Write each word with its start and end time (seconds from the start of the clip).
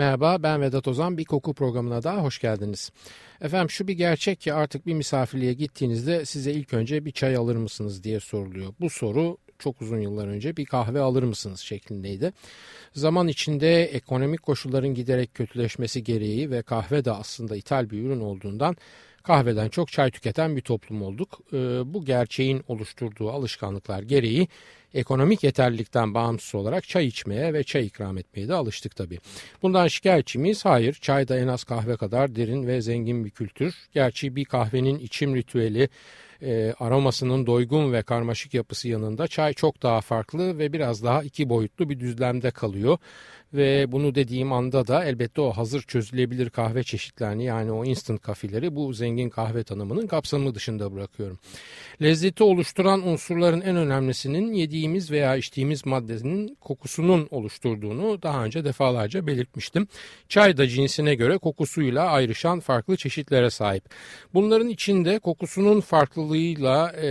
Merhaba 0.00 0.42
ben 0.42 0.60
Vedat 0.60 0.88
Ozan 0.88 1.18
bir 1.18 1.24
koku 1.24 1.54
programına 1.54 2.02
daha 2.02 2.22
hoş 2.22 2.38
geldiniz. 2.38 2.90
Efendim 3.40 3.70
şu 3.70 3.88
bir 3.88 3.92
gerçek 3.92 4.40
ki 4.40 4.52
artık 4.52 4.86
bir 4.86 4.94
misafirliğe 4.94 5.52
gittiğinizde 5.52 6.24
size 6.24 6.52
ilk 6.52 6.74
önce 6.74 7.04
bir 7.04 7.10
çay 7.10 7.36
alır 7.36 7.56
mısınız 7.56 8.04
diye 8.04 8.20
soruluyor. 8.20 8.74
Bu 8.80 8.90
soru 8.90 9.36
çok 9.58 9.82
uzun 9.82 10.00
yıllar 10.00 10.28
önce 10.28 10.56
bir 10.56 10.64
kahve 10.64 11.00
alır 11.00 11.22
mısınız 11.22 11.60
şeklindeydi. 11.60 12.32
Zaman 12.92 13.28
içinde 13.28 13.84
ekonomik 13.84 14.42
koşulların 14.42 14.94
giderek 14.94 15.34
kötüleşmesi 15.34 16.04
gereği 16.04 16.50
ve 16.50 16.62
kahve 16.62 17.04
de 17.04 17.12
aslında 17.12 17.56
ithal 17.56 17.90
bir 17.90 18.02
ürün 18.02 18.20
olduğundan 18.20 18.76
kahveden 19.22 19.68
çok 19.68 19.92
çay 19.92 20.10
tüketen 20.10 20.56
bir 20.56 20.60
toplum 20.60 21.02
olduk. 21.02 21.40
Ee, 21.52 21.56
bu 21.94 22.04
gerçeğin 22.04 22.64
oluşturduğu 22.68 23.30
alışkanlıklar 23.30 24.02
gereği 24.02 24.48
ekonomik 24.94 25.44
yeterlilikten 25.44 26.14
bağımsız 26.14 26.54
olarak 26.54 26.88
çay 26.88 27.06
içmeye 27.06 27.54
ve 27.54 27.64
çay 27.64 27.86
ikram 27.86 28.18
etmeye 28.18 28.48
de 28.48 28.54
alıştık 28.54 28.96
tabii. 28.96 29.18
Bundan 29.62 29.88
şikayetçi 29.88 30.38
miyiz? 30.38 30.64
Hayır. 30.64 30.94
Çay 31.00 31.28
da 31.28 31.38
en 31.38 31.48
az 31.48 31.64
kahve 31.64 31.96
kadar 31.96 32.36
derin 32.36 32.66
ve 32.66 32.82
zengin 32.82 33.24
bir 33.24 33.30
kültür. 33.30 33.74
Gerçi 33.92 34.36
bir 34.36 34.44
kahvenin 34.44 34.98
içim 34.98 35.36
ritüeli 35.36 35.88
e, 36.42 36.74
aromasının 36.78 37.46
doygun 37.46 37.92
ve 37.92 38.02
karmaşık 38.02 38.54
yapısı 38.54 38.88
yanında 38.88 39.28
çay 39.28 39.52
çok 39.52 39.82
daha 39.82 40.00
farklı 40.00 40.58
ve 40.58 40.72
biraz 40.72 41.04
daha 41.04 41.22
iki 41.22 41.48
boyutlu 41.48 41.88
bir 41.88 42.00
düzlemde 42.00 42.50
kalıyor. 42.50 42.98
Ve 43.54 43.92
bunu 43.92 44.14
dediğim 44.14 44.52
anda 44.52 44.86
da 44.86 45.04
elbette 45.04 45.40
o 45.40 45.50
hazır 45.50 45.82
çözülebilir 45.82 46.50
kahve 46.50 46.82
çeşitlerini 46.82 47.44
yani 47.44 47.72
o 47.72 47.84
instant 47.84 48.22
kafileri 48.22 48.76
bu 48.76 48.92
zengin 48.92 49.28
kahve 49.28 49.64
tanımının 49.64 50.06
kapsamı 50.06 50.54
dışında 50.54 50.94
bırakıyorum. 50.94 51.38
Lezzeti 52.02 52.44
oluşturan 52.44 53.08
unsurların 53.08 53.60
en 53.60 53.76
önemlisinin 53.76 54.52
yediğimiz 54.52 55.10
veya 55.10 55.36
içtiğimiz 55.36 55.86
maddenin 55.86 56.56
kokusunun 56.60 57.28
oluşturduğunu 57.30 58.22
daha 58.22 58.44
önce 58.44 58.64
defalarca 58.64 59.26
belirtmiştim. 59.26 59.86
Çay 60.28 60.56
da 60.56 60.68
cinsine 60.68 61.14
göre 61.14 61.38
kokusuyla 61.38 62.06
ayrışan 62.06 62.60
farklı 62.60 62.96
çeşitlere 62.96 63.50
sahip. 63.50 63.84
Bunların 64.34 64.68
içinde 64.68 65.18
kokusunun 65.18 65.80
farklılığıyla 65.80 66.92
e, 67.02 67.08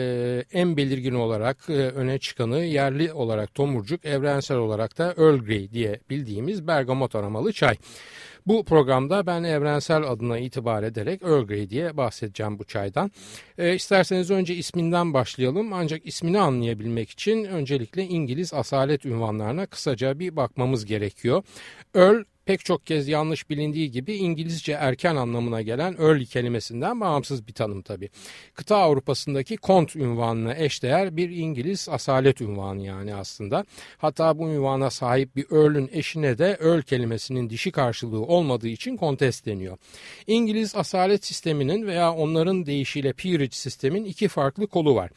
en 0.53 0.77
belirgin 0.77 1.15
olarak 1.15 1.57
e, 1.69 1.73
öne 1.73 2.19
çıkanı 2.19 2.59
yerli 2.59 3.13
olarak 3.13 3.55
tomurcuk, 3.55 4.05
evrensel 4.05 4.57
olarak 4.57 4.97
da 4.97 5.13
Earl 5.17 5.37
Grey 5.37 5.71
diye 5.71 5.99
bildiğimiz 6.09 6.28
bildiğimiz 6.29 6.67
bergamot 6.67 7.15
aromalı 7.15 7.53
çay. 7.53 7.75
Bu 8.47 8.65
programda 8.65 9.25
ben 9.25 9.43
evrensel 9.43 10.03
adına 10.03 10.37
itibar 10.37 10.83
ederek 10.83 11.21
Earl 11.23 11.47
Grey 11.47 11.69
diye 11.69 11.97
bahsedeceğim 11.97 12.59
bu 12.59 12.63
çaydan. 12.63 13.11
E, 13.57 13.75
isterseniz 13.75 14.31
önce 14.31 14.55
isminden 14.55 15.13
başlayalım 15.13 15.73
ancak 15.73 16.05
ismini 16.05 16.39
anlayabilmek 16.39 17.09
için 17.09 17.43
öncelikle 17.43 18.03
İngiliz 18.03 18.53
asalet 18.53 19.05
ünvanlarına 19.05 19.65
kısaca 19.65 20.19
bir 20.19 20.35
bakmamız 20.35 20.85
gerekiyor. 20.85 21.43
Earl 21.95 22.23
pek 22.49 22.65
çok 22.65 22.85
kez 22.85 23.07
yanlış 23.07 23.49
bilindiği 23.49 23.91
gibi 23.91 24.15
İngilizce 24.15 24.71
erken 24.71 25.15
anlamına 25.15 25.61
gelen 25.61 25.95
early 25.99 26.25
kelimesinden 26.25 27.01
bağımsız 27.01 27.47
bir 27.47 27.53
tanım 27.53 27.81
tabi. 27.81 28.09
Kıta 28.53 28.77
Avrupa'sındaki 28.77 29.57
kont 29.57 29.95
ünvanına 29.95 30.55
eşdeğer 30.55 31.17
bir 31.17 31.29
İngiliz 31.29 31.89
asalet 31.89 32.41
ünvanı 32.41 32.85
yani 32.85 33.15
aslında. 33.15 33.65
Hatta 33.97 34.39
bu 34.39 34.49
ünvana 34.49 34.89
sahip 34.89 35.35
bir 35.35 35.51
earl'ün 35.51 35.89
eşine 35.93 36.37
de 36.37 36.57
earl 36.61 36.81
kelimesinin 36.81 37.49
dişi 37.49 37.71
karşılığı 37.71 38.21
olmadığı 38.21 38.67
için 38.67 38.97
kontes 38.97 39.45
deniyor. 39.45 39.77
İngiliz 40.27 40.75
asalet 40.75 41.25
sisteminin 41.25 41.87
veya 41.87 42.13
onların 42.13 42.65
deyişiyle 42.65 43.13
peerage 43.13 43.51
sistemin 43.51 44.05
iki 44.05 44.27
farklı 44.27 44.67
kolu 44.67 44.95
var. 44.95 45.11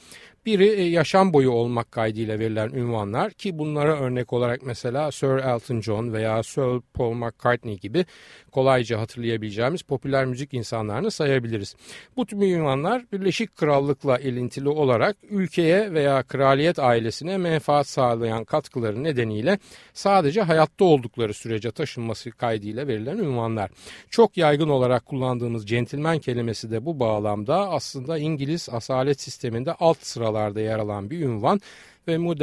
Biri 0.46 0.68
e, 0.68 0.82
yaşam 0.82 1.32
boyu 1.32 1.50
olmak 1.50 1.92
kaydıyla 1.92 2.38
verilen 2.38 2.70
ünvanlar 2.70 3.30
ki 3.32 3.58
bunlara 3.58 3.98
örnek 3.98 4.32
olarak 4.32 4.62
mesela 4.62 5.12
Sir 5.12 5.28
Elton 5.28 5.80
John 5.80 6.12
veya 6.12 6.42
Sir 6.42 6.80
Paul 6.94 7.12
McCartney 7.12 7.78
gibi 7.78 8.06
kolayca 8.52 9.00
hatırlayabileceğimiz 9.00 9.82
popüler 9.82 10.24
müzik 10.24 10.54
insanlarını 10.54 11.10
sayabiliriz. 11.10 11.76
Bu 12.16 12.26
tüm 12.26 12.42
ünvanlar 12.42 13.04
Birleşik 13.12 13.56
Krallık'la 13.56 14.18
ilintili 14.18 14.68
olarak 14.68 15.16
ülkeye 15.30 15.92
veya 15.92 16.22
kraliyet 16.22 16.78
ailesine 16.78 17.38
menfaat 17.38 17.86
sağlayan 17.86 18.44
katkıları 18.44 19.04
nedeniyle 19.04 19.58
sadece 19.92 20.42
hayatta 20.42 20.84
oldukları 20.84 21.34
sürece 21.34 21.70
taşınması 21.70 22.30
kaydıyla 22.30 22.86
verilen 22.86 23.18
ünvanlar. 23.18 23.70
Çok 24.10 24.36
yaygın 24.36 24.68
olarak 24.68 25.06
kullandığımız 25.06 25.66
centilmen 25.66 26.18
kelimesi 26.18 26.70
de 26.70 26.86
bu 26.86 27.00
bağlamda 27.00 27.70
aslında 27.70 28.18
İngiliz 28.18 28.68
asalet 28.72 29.20
sisteminde 29.20 29.72
alt 29.72 29.98
sıralarda 30.32 30.60
yer 30.60 30.78
alan 30.78 31.10
bir 31.10 31.20
ünvan 31.20 31.60
ve 32.08 32.18
bu 32.18 32.40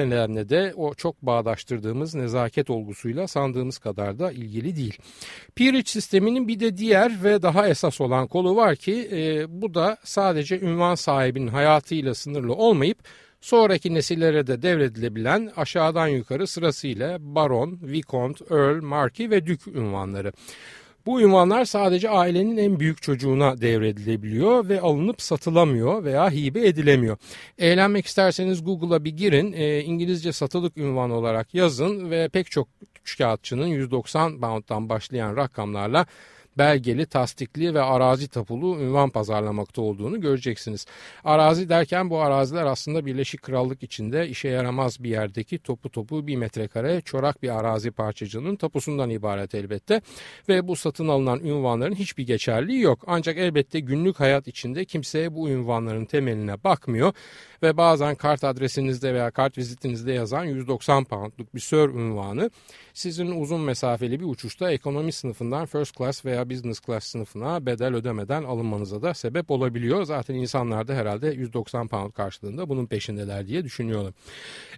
de 0.50 0.74
o 0.76 0.94
çok 0.94 1.22
bağdaştırdığımız 1.22 2.16
nezaket 2.16 2.70
olgusuyla 2.70 3.28
sandığımız 3.28 3.78
kadar 3.78 4.20
da 4.20 4.32
ilgili 4.32 4.76
değil. 4.76 4.98
Peerage 5.56 5.84
sisteminin 5.86 6.48
bir 6.48 6.60
de 6.60 6.78
diğer 6.78 7.24
ve 7.24 7.42
daha 7.42 7.68
esas 7.68 8.02
olan 8.02 8.28
kolu 8.28 8.56
var 8.56 8.76
ki 8.76 9.10
e, 9.12 9.46
bu 9.62 9.74
da 9.74 9.98
sadece 10.04 10.60
ünvan 10.60 10.96
sahibinin 10.96 11.48
hayatıyla 11.48 12.16
sınırlı 12.16 12.54
olmayıp 12.54 12.98
sonraki 13.42 13.94
nesillere 13.94 14.48
de 14.48 14.62
devredilebilen 14.62 15.52
aşağıdan 15.56 16.08
yukarı 16.08 16.48
sırasıyla 16.48 17.18
baron, 17.20 17.80
vicomte, 17.82 18.46
earl, 18.52 18.84
marquis 18.84 19.30
ve 19.30 19.46
dük 19.46 19.68
ünvanları. 19.68 20.32
Bu 21.06 21.22
ünvanlar 21.22 21.66
sadece 21.66 22.10
ailenin 22.10 22.58
en 22.58 22.80
büyük 22.80 23.02
çocuğuna 23.02 23.62
devredilebiliyor 23.62 24.70
ve 24.70 24.82
alınıp 24.82 25.22
satılamıyor 25.22 26.04
veya 26.04 26.32
hibe 26.32 26.68
edilemiyor. 26.68 27.18
Eğlenmek 27.58 28.06
isterseniz 28.06 28.64
Google'a 28.64 29.04
bir 29.04 29.18
girin, 29.18 29.54
e, 29.54 29.80
İngilizce 29.82 30.32
satılık 30.32 30.78
ünvan 30.78 31.12
olarak 31.12 31.54
yazın 31.54 32.12
ve 32.12 32.30
pek 32.30 32.52
çok 32.52 32.68
kağıtçının 33.18 33.68
190 33.68 34.42
pound'dan 34.42 34.90
başlayan 34.90 35.36
rakamlarla 35.38 36.06
belgeli, 36.59 37.06
tasdikli 37.06 37.74
ve 37.74 37.81
arazi 37.81 38.28
tapulu 38.28 38.80
ünvan 38.80 39.09
pazarlamakta 39.09 39.81
olduğunu 39.81 40.22
göreceksiniz. 40.22 40.86
Arazi 41.24 41.70
derken 41.70 42.09
bu 42.09 42.20
araziler 42.20 42.66
aslında 42.66 43.06
Birleşik 43.06 43.42
Krallık 43.42 43.84
içinde 43.84 44.28
işe 44.28 44.50
yaramaz 44.50 45.03
bir 45.03 45.09
yerdeki 45.09 45.59
topu 45.59 45.90
topu 45.90 46.28
bir 46.28 46.36
metrekare 46.36 47.02
çorak 47.02 47.44
bir 47.44 47.59
arazi 47.59 47.92
parçacığının 47.92 48.56
tapusundan 48.56 49.09
ibaret 49.09 49.56
elbette. 49.56 50.02
Ve 50.50 50.68
bu 50.68 50.75
satın 50.75 51.08
alınan 51.08 51.40
ünvanların 51.40 51.96
hiçbir 51.96 52.28
geçerliği 52.28 52.81
yok. 52.81 53.03
Ancak 53.08 53.38
elbette 53.38 53.80
günlük 53.80 54.19
hayat 54.19 54.48
içinde 54.48 54.86
kimseye 54.86 55.36
bu 55.36 55.50
ünvanların 55.50 56.06
temeline 56.06 56.64
bakmıyor 56.64 57.14
ve 57.64 57.78
bazen 57.78 58.16
kart 58.16 58.44
adresinizde 58.44 59.14
veya 59.14 59.31
kart 59.31 59.58
vizitinizde 59.58 60.14
yazan 60.14 60.44
190 60.44 61.03
poundluk 61.03 61.56
bir 61.56 61.59
sör 61.59 61.90
ünvanı 61.90 62.52
sizin 62.94 63.42
uzun 63.42 63.62
mesafeli 63.62 64.20
bir 64.20 64.25
uçuşta 64.25 64.72
ekonomi 64.72 65.12
sınıfından 65.12 65.66
first 65.66 65.98
class 65.98 66.25
veya 66.25 66.50
business 66.50 66.81
class 66.81 67.03
sınıfına 67.03 67.66
bedel 67.66 67.96
ödemeden 67.96 68.44
alınmanıza 68.44 69.02
da 69.02 69.14
sebep 69.14 69.52
olabiliyor. 69.52 70.03
Zaten 70.03 70.36
insanlar 70.36 70.88
da 70.88 70.94
herhalde 70.94 71.28
190 71.28 71.88
pound 71.88 72.12
karşılığında 72.12 72.69
bunun 72.69 72.86
peşindeler 72.86 73.48
diye 73.48 73.64
düşünüyorum. 73.64 74.14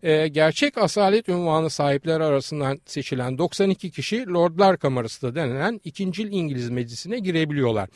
Ee, 0.04 0.28
gerçek 0.28 0.78
asalet 0.78 1.30
ünvanı 1.30 1.70
sahipleri 1.70 2.24
arasından 2.24 2.80
seçilen 2.86 3.38
92 3.38 3.92
kişi 3.92 4.28
Lordlar 4.28 4.78
Kamerası 4.78 5.22
da 5.22 5.36
denilen 5.36 5.82
ikincil 5.84 6.32
İngiliz 6.32 6.70
meclisine 6.70 7.20
girebiliyorlar. 7.20 7.90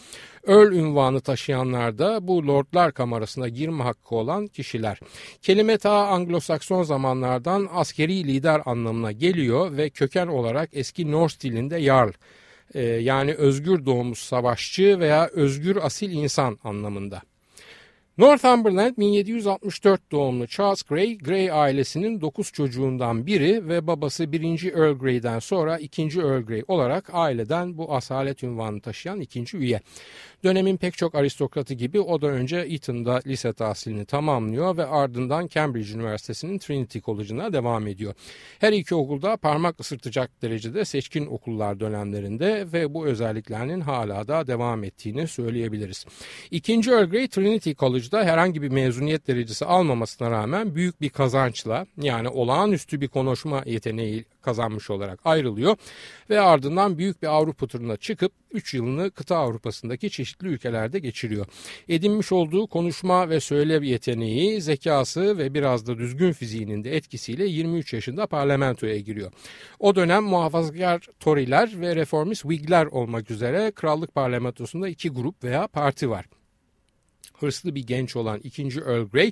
Earl 0.47 0.73
ünvanı 0.73 1.21
taşıyanlar 1.21 1.97
da 1.97 2.27
bu 2.27 2.47
Lordlar 2.47 2.91
Kamerası'na 2.91 3.47
girme 3.47 3.83
hakkı 3.83 4.15
olan 4.15 4.47
kişiler. 4.75 4.99
Kelime 5.41 5.77
ta 5.77 5.89
Anglo-Sakson 5.89 6.83
zamanlardan 6.83 7.69
askeri 7.73 8.23
lider 8.23 8.61
anlamına 8.65 9.11
geliyor 9.11 9.77
ve 9.77 9.89
köken 9.89 10.27
olarak 10.27 10.69
eski 10.73 11.11
Norse 11.11 11.41
dilinde 11.41 11.81
Jarl 11.81 12.11
e, 12.73 12.81
yani 12.83 13.33
özgür 13.33 13.85
doğmuş 13.85 14.19
savaşçı 14.19 14.99
veya 14.99 15.27
özgür 15.33 15.75
asil 15.75 16.11
insan 16.11 16.59
anlamında. 16.63 17.21
Northumberland 18.17 18.97
1764 18.97 20.11
doğumlu 20.11 20.47
Charles 20.47 20.83
Grey, 20.83 21.17
Grey 21.17 21.51
ailesinin 21.51 22.21
9 22.21 22.51
çocuğundan 22.51 23.27
biri 23.27 23.67
ve 23.69 23.87
babası 23.87 24.31
1. 24.31 24.73
Earl 24.73 24.97
Grey'den 24.97 25.39
sonra 25.39 25.77
2. 25.77 26.01
Earl 26.01 26.41
Grey 26.41 26.63
olarak 26.67 27.09
aileden 27.13 27.77
bu 27.77 27.95
asalet 27.95 28.43
ünvanını 28.43 28.81
taşıyan 28.81 29.19
ikinci 29.19 29.57
üye. 29.57 29.81
Dönemin 30.45 30.77
pek 30.77 30.97
çok 30.97 31.15
aristokratı 31.15 31.73
gibi 31.73 31.99
o 31.99 32.21
da 32.21 32.27
önce 32.27 32.57
Eton'da 32.57 33.21
lise 33.27 33.53
tahsilini 33.53 34.05
tamamlıyor 34.05 34.77
ve 34.77 34.85
ardından 34.85 35.47
Cambridge 35.47 35.93
Üniversitesi'nin 35.93 36.57
Trinity 36.57 36.99
College'ına 36.99 37.53
devam 37.53 37.87
ediyor. 37.87 38.13
Her 38.59 38.73
iki 38.73 38.95
okulda 38.95 39.37
parmak 39.37 39.79
ısırtacak 39.79 40.41
derecede 40.41 40.85
seçkin 40.85 41.25
okullar 41.25 41.79
dönemlerinde 41.79 42.65
ve 42.73 42.93
bu 42.93 43.05
özelliklerinin 43.05 43.81
hala 43.81 44.27
da 44.27 44.47
devam 44.47 44.83
ettiğini 44.83 45.27
söyleyebiliriz. 45.27 46.05
İkinci 46.51 46.91
Earl 46.91 47.09
Grey 47.09 47.27
Trinity 47.27 47.71
College 47.71 47.95
College'da 47.95 48.23
herhangi 48.23 48.61
bir 48.61 48.69
mezuniyet 48.69 49.27
derecesi 49.27 49.65
almamasına 49.65 50.31
rağmen 50.31 50.75
büyük 50.75 51.01
bir 51.01 51.09
kazançla 51.09 51.85
yani 52.01 52.29
olağanüstü 52.29 53.01
bir 53.01 53.07
konuşma 53.07 53.63
yeteneği 53.65 54.25
kazanmış 54.45 54.89
olarak 54.89 55.19
ayrılıyor 55.25 55.75
ve 56.29 56.39
ardından 56.39 56.97
büyük 56.97 57.21
bir 57.21 57.27
Avrupa 57.27 57.67
turuna 57.67 57.97
çıkıp 57.97 58.31
3 58.51 58.73
yılını 58.73 59.11
kıta 59.11 59.37
Avrupa'sındaki 59.37 60.09
çeşitli 60.09 60.47
ülkelerde 60.47 60.99
geçiriyor. 60.99 61.45
Edinmiş 61.89 62.31
olduğu 62.31 62.67
konuşma 62.67 63.29
ve 63.29 63.39
söyle 63.39 63.87
yeteneği, 63.87 64.61
zekası 64.61 65.37
ve 65.37 65.53
biraz 65.53 65.87
da 65.87 65.97
düzgün 65.97 66.31
fiziğinin 66.31 66.83
de 66.83 66.95
etkisiyle 66.95 67.45
23 67.45 67.93
yaşında 67.93 68.27
parlamentoya 68.27 68.97
giriyor. 68.97 69.31
O 69.79 69.95
dönem 69.95 70.23
muhafazakar 70.23 71.07
Tory'ler 71.19 71.81
ve 71.81 71.95
reformist 71.95 72.41
Whig'ler 72.41 72.85
olmak 72.85 73.31
üzere 73.31 73.71
krallık 73.71 74.15
parlamentosunda 74.15 74.89
iki 74.89 75.09
grup 75.09 75.43
veya 75.43 75.67
parti 75.67 76.09
var 76.09 76.25
hırslı 77.39 77.75
bir 77.75 77.87
genç 77.87 78.15
olan 78.15 78.39
2. 78.43 78.63
Earl 78.63 79.05
Grey 79.05 79.31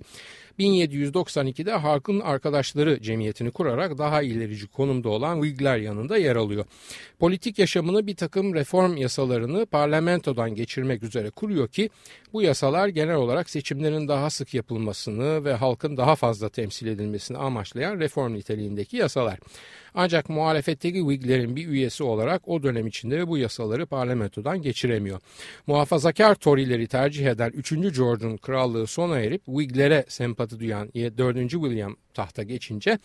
1792'de 0.60 1.72
halkın 1.72 2.20
arkadaşları 2.20 3.02
cemiyetini 3.02 3.52
kurarak 3.52 3.98
daha 3.98 4.22
ilerici 4.22 4.68
konumda 4.68 5.10
olan 5.10 5.42
Whigler 5.42 5.78
yanında 5.78 6.18
yer 6.18 6.36
alıyor. 6.36 6.66
Politik 7.20 7.60
yaşamını 7.60 8.08
bir 8.08 8.16
takım 8.16 8.56
reform 8.56 8.98
yasalarını 8.98 9.66
parlamentodan 9.66 10.56
geçirmek 10.56 11.04
üzere 11.04 11.30
kuruyor 11.30 11.68
ki 11.68 11.90
bu 12.34 12.42
yasalar 12.42 12.88
genel 12.88 13.16
olarak 13.16 13.50
seçimlerin 13.50 14.08
daha 14.08 14.30
sık 14.30 14.54
yapılmasını 14.54 15.46
ve 15.46 15.54
halkın 15.54 15.98
daha 15.98 16.16
fazla 16.16 16.50
temsil 16.50 16.88
edilmesini 16.88 17.38
amaçlayan 17.38 18.00
reform 18.00 18.34
niteliğindeki 18.34 18.98
yasalar. 18.98 19.40
Ancak 19.96 20.30
muhalefetteki 20.30 21.00
Whiglerin 21.00 21.56
bir 21.56 21.68
üyesi 21.68 22.04
olarak 22.04 22.48
o 22.48 22.64
dönem 22.64 22.88
içinde 22.88 23.28
bu 23.28 23.38
yasaları 23.38 23.86
parlamentodan 23.86 24.62
geçiremiyor. 24.62 25.20
Muhafazakar 25.68 26.36
Tory'leri 26.36 26.88
tercih 26.88 27.28
eden 27.28 27.52
3. 27.52 27.70
George'un 27.72 28.38
krallığı 28.38 28.88
sona 28.88 29.20
erip 29.20 29.46
Whiglere 29.46 30.06
sempati 30.08 30.43
duyan 30.50 30.94
4. 30.94 31.50
William 31.50 31.96
tahta 32.14 32.44
geçince 32.44 33.00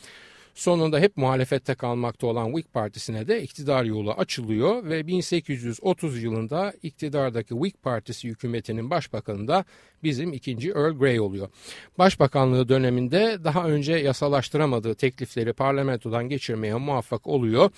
Sonunda 0.58 1.00
hep 1.00 1.17
muhalefette 1.17 1.75
kalmakta 1.75 2.26
olan 2.26 2.46
Whig 2.46 2.67
Partisi'ne 2.73 3.29
de 3.29 3.43
iktidar 3.43 3.85
yolu 3.85 4.12
açılıyor 4.12 4.85
ve 4.85 5.06
1830 5.06 6.23
yılında 6.23 6.73
iktidardaki 6.82 7.49
Whig 7.55 7.75
Partisi 7.82 8.29
hükümetinin 8.29 8.90
başbakanı 8.90 9.49
da 9.49 9.64
bizim 10.03 10.33
ikinci 10.33 10.69
Earl 10.69 10.99
Grey 10.99 11.21
oluyor. 11.21 11.49
Başbakanlığı 11.99 12.69
döneminde 12.69 13.39
daha 13.45 13.65
önce 13.65 13.93
yasalaştıramadığı 13.93 14.95
teklifleri 14.95 15.53
parlamentodan 15.53 16.29
geçirmeye 16.29 16.75
muvaffak 16.75 17.27
oluyor 17.27 17.71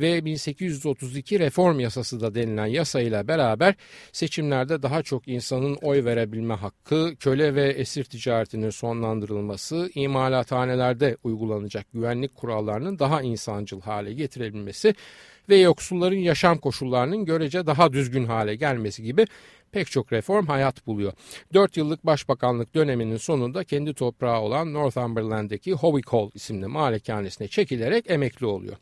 ve 0.00 0.24
1832 0.24 1.38
reform 1.38 1.80
yasası 1.80 2.20
da 2.20 2.34
denilen 2.34 2.66
yasayla 2.66 3.28
beraber 3.28 3.74
seçimlerde 4.12 4.82
daha 4.82 5.02
çok 5.02 5.28
insanın 5.28 5.74
oy 5.82 6.04
verebilme 6.04 6.54
hakkı, 6.54 7.16
köle 7.20 7.54
ve 7.54 7.68
esir 7.68 8.04
ticaretinin 8.04 8.70
sonlandırılması, 8.70 9.90
imalathanelerde 9.94 11.16
uygulanacak 11.24 11.86
güvenlik 11.92 12.34
kurallarının 12.34 12.98
daha 12.98 13.22
insancıl 13.22 13.80
hale 13.80 14.12
getirebilmesi 14.12 14.94
ve 15.48 15.56
yoksulların 15.56 16.16
yaşam 16.16 16.58
koşullarının 16.58 17.24
görece 17.24 17.66
daha 17.66 17.92
düzgün 17.92 18.24
hale 18.24 18.56
gelmesi 18.56 19.02
gibi 19.02 19.26
pek 19.72 19.90
çok 19.90 20.12
reform 20.12 20.46
hayat 20.46 20.86
buluyor. 20.86 21.12
4 21.54 21.76
yıllık 21.76 22.06
başbakanlık 22.06 22.74
döneminin 22.74 23.16
sonunda 23.16 23.64
kendi 23.64 23.94
toprağı 23.94 24.40
olan 24.40 24.72
Northumberland'deki 24.72 25.72
Howick 25.72 26.12
Hall 26.12 26.30
isimli 26.34 26.66
malikanesine 26.66 27.48
çekilerek 27.48 28.10
emekli 28.10 28.46
oluyor. 28.46 28.76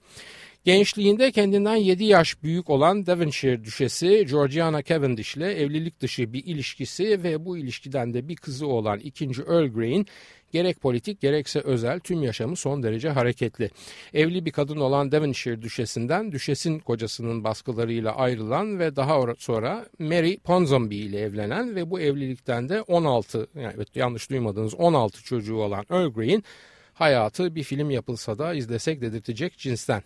Gençliğinde 0.64 1.32
kendinden 1.32 1.76
7 1.76 2.04
yaş 2.04 2.42
büyük 2.42 2.70
olan 2.70 3.06
Devonshire 3.06 3.64
düşesi 3.64 4.26
Georgiana 4.30 4.82
Cavendish 4.82 5.36
ile 5.36 5.52
evlilik 5.52 6.00
dışı 6.00 6.32
bir 6.32 6.44
ilişkisi 6.44 7.22
ve 7.22 7.44
bu 7.44 7.58
ilişkiden 7.58 8.14
de 8.14 8.28
bir 8.28 8.36
kızı 8.36 8.66
olan 8.66 8.98
2. 8.98 9.24
Earl 9.24 9.66
Grey'in 9.66 10.06
Gerek 10.52 10.80
politik 10.80 11.20
gerekse 11.20 11.60
özel 11.60 12.00
tüm 12.00 12.22
yaşamı 12.22 12.56
son 12.56 12.82
derece 12.82 13.08
hareketli. 13.08 13.70
Evli 14.14 14.44
bir 14.44 14.50
kadın 14.50 14.76
olan 14.76 15.12
Devonshire 15.12 15.62
düşesinden 15.62 16.32
düşesin 16.32 16.78
kocasının 16.78 17.44
baskılarıyla 17.44 18.16
ayrılan 18.16 18.78
ve 18.78 18.96
daha 18.96 19.34
sonra 19.38 19.86
Mary 19.98 20.36
Ponsonby 20.36 21.00
ile 21.00 21.20
evlenen 21.20 21.76
ve 21.76 21.90
bu 21.90 22.00
evlilikten 22.00 22.68
de 22.68 22.82
16 22.82 23.46
yani 23.54 23.74
yanlış 23.94 24.30
duymadığınız 24.30 24.74
16 24.74 25.24
çocuğu 25.24 25.56
olan 25.56 25.84
Earl 25.90 26.08
Grey'in 26.08 26.44
hayatı 26.92 27.54
bir 27.54 27.62
film 27.62 27.90
yapılsa 27.90 28.38
da 28.38 28.54
izlesek 28.54 29.00
dedirtecek 29.00 29.58
cinsten. 29.58 30.02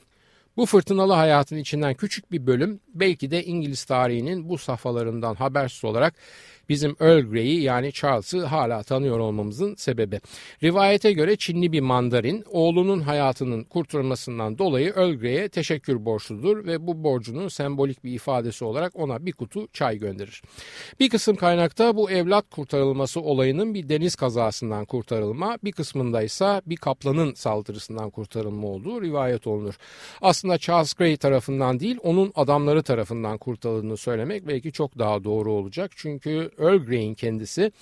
Bu 0.59 0.67
fırtınalı 0.67 1.13
hayatın 1.13 1.57
içinden 1.57 1.95
küçük 1.95 2.33
bir 2.33 2.47
bölüm 2.47 2.81
belki 2.95 3.31
de 3.31 3.45
İngiliz 3.45 3.85
tarihinin 3.85 4.49
bu 4.49 4.59
safhalarından 4.59 5.35
habersiz 5.35 5.85
olarak 5.85 6.15
bizim 6.69 6.97
Earl 7.01 7.31
Grey'i 7.31 7.63
yani 7.63 7.93
Charles'ı 7.93 8.45
hala 8.45 8.83
tanıyor 8.83 9.19
olmamızın 9.19 9.75
sebebi. 9.75 10.21
Rivayete 10.63 11.13
göre 11.13 11.37
Çinli 11.37 11.73
bir 11.73 11.81
mandarin 11.81 12.45
oğlunun 12.51 13.01
hayatının 13.01 13.65
kurtulmasından 13.65 14.59
dolayı 14.59 14.93
Earl 14.97 15.15
Grey'e 15.15 15.49
teşekkür 15.49 16.05
borçludur 16.05 16.67
ve 16.67 16.87
bu 16.87 17.05
borcunun 17.05 17.49
sembolik 17.49 18.05
bir 18.05 18.13
ifadesi 18.13 18.65
olarak 18.65 18.97
ona 18.97 19.27
bir 19.27 19.33
kutu 19.33 19.69
çay 19.73 19.99
gönderir. 19.99 20.43
Bir 21.01 21.09
kısım 21.09 21.37
kaynakta 21.37 21.97
bu 21.97 22.11
evlat 22.11 22.51
kurtarılması 22.51 23.21
olayının 23.21 23.75
bir 23.75 23.89
deniz 23.89 24.15
kazasından 24.15 24.85
kurtarılma, 24.85 25.59
bir 25.65 25.73
kısmında 25.73 26.23
ise 26.23 26.63
bir 26.67 26.77
kaplanın 26.77 27.35
saldırısından 27.35 28.11
kurtarılma 28.11 28.69
olduğu 28.69 29.03
rivayet 29.03 29.47
olunur. 29.47 29.75
Aslında 30.21 30.59
Charles 30.59 30.95
Grey 30.95 31.17
tarafından 31.17 31.81
değil, 31.81 31.99
onun 32.03 32.33
adamları 32.35 32.83
tarafından 32.83 33.39
kurtarıldığını 33.39 33.97
söylemek 33.97 34.49
belki 34.49 34.73
çok 34.73 34.99
daha 34.99 35.25
doğru 35.25 35.53
olacak. 35.53 35.91
Çünkü 35.97 36.51
Earl 36.61 36.79
Grey'in 36.79 37.15
kendisi 37.15 37.73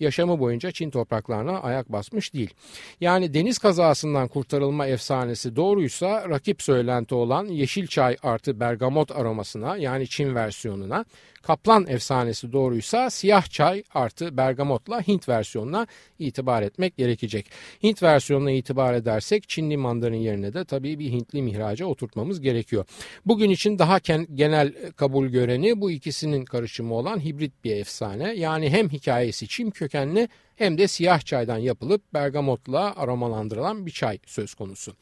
yaşamı 0.00 0.38
boyunca 0.38 0.70
Çin 0.70 0.90
topraklarına 0.90 1.60
ayak 1.60 1.92
basmış 1.92 2.34
değil. 2.34 2.54
Yani 3.00 3.34
deniz 3.34 3.58
kazasından 3.58 4.28
kurtarılma 4.28 4.86
efsanesi 4.86 5.56
doğruysa 5.56 6.28
rakip 6.28 6.62
söylenti 6.62 7.14
olan 7.14 7.44
yeşil 7.46 7.86
çay 7.86 8.16
artı 8.22 8.60
bergamot 8.60 9.12
aromasına 9.12 9.76
yani 9.76 10.08
Çin 10.08 10.34
versiyonuna 10.34 11.04
Kaplan 11.46 11.86
efsanesi 11.88 12.52
doğruysa 12.52 13.10
siyah 13.10 13.46
çay 13.46 13.82
artı 13.94 14.36
bergamotla 14.36 15.00
Hint 15.00 15.28
versiyonuna 15.28 15.86
itibar 16.18 16.62
etmek 16.62 16.96
gerekecek. 16.96 17.46
Hint 17.82 18.02
versiyonuna 18.02 18.50
itibar 18.50 18.94
edersek 18.94 19.48
Çinli 19.48 19.76
mandarin 19.76 20.16
yerine 20.16 20.54
de 20.54 20.64
tabii 20.64 20.98
bir 20.98 21.10
Hintli 21.10 21.42
mihraca 21.42 21.86
oturtmamız 21.86 22.40
gerekiyor. 22.40 22.84
Bugün 23.26 23.50
için 23.50 23.78
daha 23.78 23.98
genel 24.34 24.72
kabul 24.96 25.26
göreni 25.26 25.80
bu 25.80 25.90
ikisinin 25.90 26.44
karışımı 26.44 26.94
olan 26.94 27.24
hibrit 27.24 27.64
bir 27.64 27.76
efsane. 27.76 28.34
Yani 28.34 28.70
hem 28.70 28.88
hikayesi 28.88 29.48
Çin 29.48 29.70
kökenli 29.70 30.28
hem 30.56 30.78
de 30.78 30.88
siyah 30.88 31.20
çaydan 31.20 31.58
yapılıp 31.58 32.14
bergamotla 32.14 32.96
aromalandırılan 32.96 33.86
bir 33.86 33.90
çay 33.90 34.18
söz 34.26 34.54
konusu. 34.54 34.92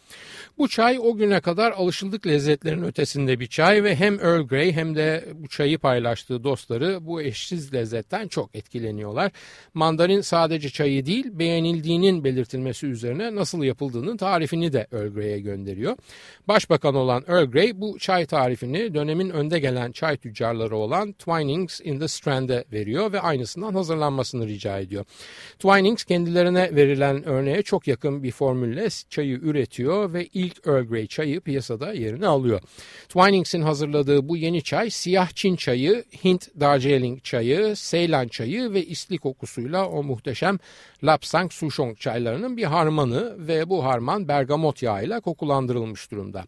Bu 0.58 0.68
çay 0.68 0.98
o 0.98 1.16
güne 1.16 1.40
kadar 1.40 1.72
alışıldık 1.72 2.26
lezzetlerin 2.26 2.82
ötesinde 2.82 3.40
bir 3.40 3.46
çay 3.46 3.84
ve 3.84 3.96
hem 3.96 4.20
Earl 4.20 4.42
Grey 4.42 4.72
hem 4.72 4.96
de 4.96 5.28
bu 5.34 5.48
çayı 5.48 5.78
paylaştığı 5.78 6.44
dostları 6.44 7.06
bu 7.06 7.22
eşsiz 7.22 7.74
lezzetten 7.74 8.28
çok 8.28 8.56
etkileniyorlar. 8.56 9.32
Mandarin 9.74 10.20
sadece 10.20 10.70
çayı 10.70 11.06
değil 11.06 11.26
beğenildiğinin 11.32 12.24
belirtilmesi 12.24 12.86
üzerine 12.86 13.34
nasıl 13.34 13.62
yapıldığının 13.62 14.16
tarifini 14.16 14.72
de 14.72 14.86
Earl 14.92 15.08
Grey'e 15.08 15.40
gönderiyor. 15.40 15.96
Başbakan 16.48 16.94
olan 16.94 17.24
Earl 17.28 17.44
Grey 17.44 17.80
bu 17.80 17.98
çay 17.98 18.26
tarifini 18.26 18.94
dönemin 18.94 19.30
önde 19.30 19.58
gelen 19.58 19.92
çay 19.92 20.16
tüccarları 20.16 20.76
olan 20.76 21.12
Twinings 21.12 21.80
in 21.84 21.98
the 21.98 22.08
Strand'e 22.08 22.64
veriyor 22.72 23.12
ve 23.12 23.20
aynısından 23.20 23.74
hazırlanmasını 23.74 24.46
rica 24.46 24.78
ediyor. 24.78 25.04
Twinings 25.58 26.04
kendilerine 26.04 26.76
verilen 26.76 27.24
örneğe 27.24 27.62
çok 27.62 27.88
yakın 27.88 28.22
bir 28.22 28.32
formülle 28.32 28.88
çayı 29.10 29.38
üretiyor 29.42 30.12
ve 30.12 30.26
ilk 30.26 30.66
Earl 30.66 30.84
Grey 30.84 31.06
çayı 31.06 31.40
piyasada 31.40 31.92
yerini 31.92 32.26
alıyor. 32.26 32.60
Twinings'in 33.08 33.62
hazırladığı 33.62 34.28
bu 34.28 34.36
yeni 34.36 34.62
çay 34.62 34.90
siyah 34.90 35.30
Çin 35.34 35.56
çayı, 35.56 36.04
Hint 36.24 36.60
Darjeeling 36.60 37.24
çayı, 37.24 37.76
Seylan 37.76 38.28
çayı 38.28 38.72
ve 38.72 38.84
isli 38.86 39.18
kokusuyla 39.18 39.88
o 39.88 40.02
muhteşem 40.02 40.58
Lapsang 41.04 41.52
Souchong 41.52 41.98
çaylarının 41.98 42.56
bir 42.56 42.64
harmanı 42.64 43.48
ve 43.48 43.68
bu 43.68 43.84
harman 43.84 44.28
bergamot 44.28 44.82
yağıyla 44.82 45.20
kokulandırılmış 45.20 46.10
durumda. 46.10 46.44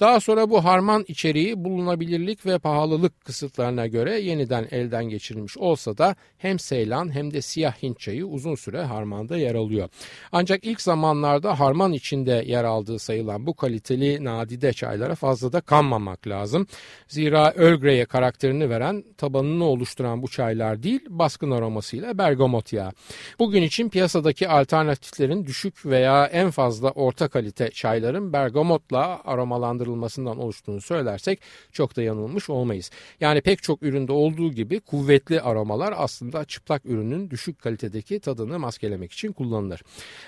Daha 0.00 0.20
sonra 0.20 0.50
bu 0.50 0.64
harman 0.64 1.04
içeriği 1.08 1.64
bulunabilirlik 1.64 2.46
ve 2.46 2.58
pahalılık 2.58 3.24
kısıtlarına 3.24 3.86
göre 3.86 4.20
yeniden 4.20 4.68
elden 4.70 5.04
geçirilmiş 5.08 5.58
olsa 5.58 5.98
da 5.98 6.16
hem 6.38 6.58
Seylan 6.58 7.14
hem 7.14 7.32
de 7.34 7.42
siyah 7.42 7.82
Hint 7.82 8.00
çayı 8.00 8.26
uzun 8.28 8.54
süre 8.54 8.82
harmanda 8.82 9.36
yer 9.36 9.54
alıyor. 9.54 9.88
Ancak 10.32 10.64
ilk 10.64 10.80
zamanlarda 10.80 11.60
harman 11.60 11.92
içinde 11.92 12.44
yer 12.46 12.64
aldığı 12.64 12.98
sayılan 12.98 13.46
bu 13.46 13.54
kaliteli 13.54 14.24
nadide 14.24 14.72
çaylara 14.72 15.14
fazla 15.14 15.52
da 15.52 15.60
kanmamak 15.60 16.26
lazım. 16.26 16.66
Zira 17.08 17.54
Earl 17.56 17.80
Grey'e 17.80 18.04
karakterini 18.04 18.70
veren, 18.70 19.04
tabanını 19.16 19.64
oluşturan 19.64 20.22
bu 20.22 20.28
çaylar 20.28 20.82
değil, 20.82 21.00
baskın 21.08 21.50
aromasıyla 21.50 22.18
bergamot 22.18 22.72
yağı. 22.72 22.92
Bugün 23.38 23.62
için 23.62 23.88
piyasadaki 23.88 24.48
alternatiflerin 24.48 25.46
düşük 25.46 25.86
veya 25.86 26.26
en 26.26 26.50
fazla 26.50 26.90
orta 26.90 27.28
kalite 27.28 27.70
çayların 27.70 28.32
bergamotla 28.32 29.20
aromalandırılmasından 29.24 30.38
oluştuğunu 30.38 30.80
söylersek 30.80 31.40
çok 31.72 31.96
da 31.96 32.02
yanılmış 32.02 32.50
olmayız. 32.50 32.90
Yani 33.20 33.40
pek 33.40 33.62
çok 33.62 33.82
üründe 33.82 34.12
olduğu 34.12 34.52
gibi 34.52 34.80
kuvvetli 34.80 35.40
aromalar 35.40 35.94
aslında 35.96 36.44
çıplak 36.44 36.86
ürünün 36.86 37.30
düşük 37.30 37.58
kalitedeki 37.62 38.17
tadını 38.20 38.58
maskelemek 38.58 39.12
için 39.12 39.32
kullanılır. 39.32 39.82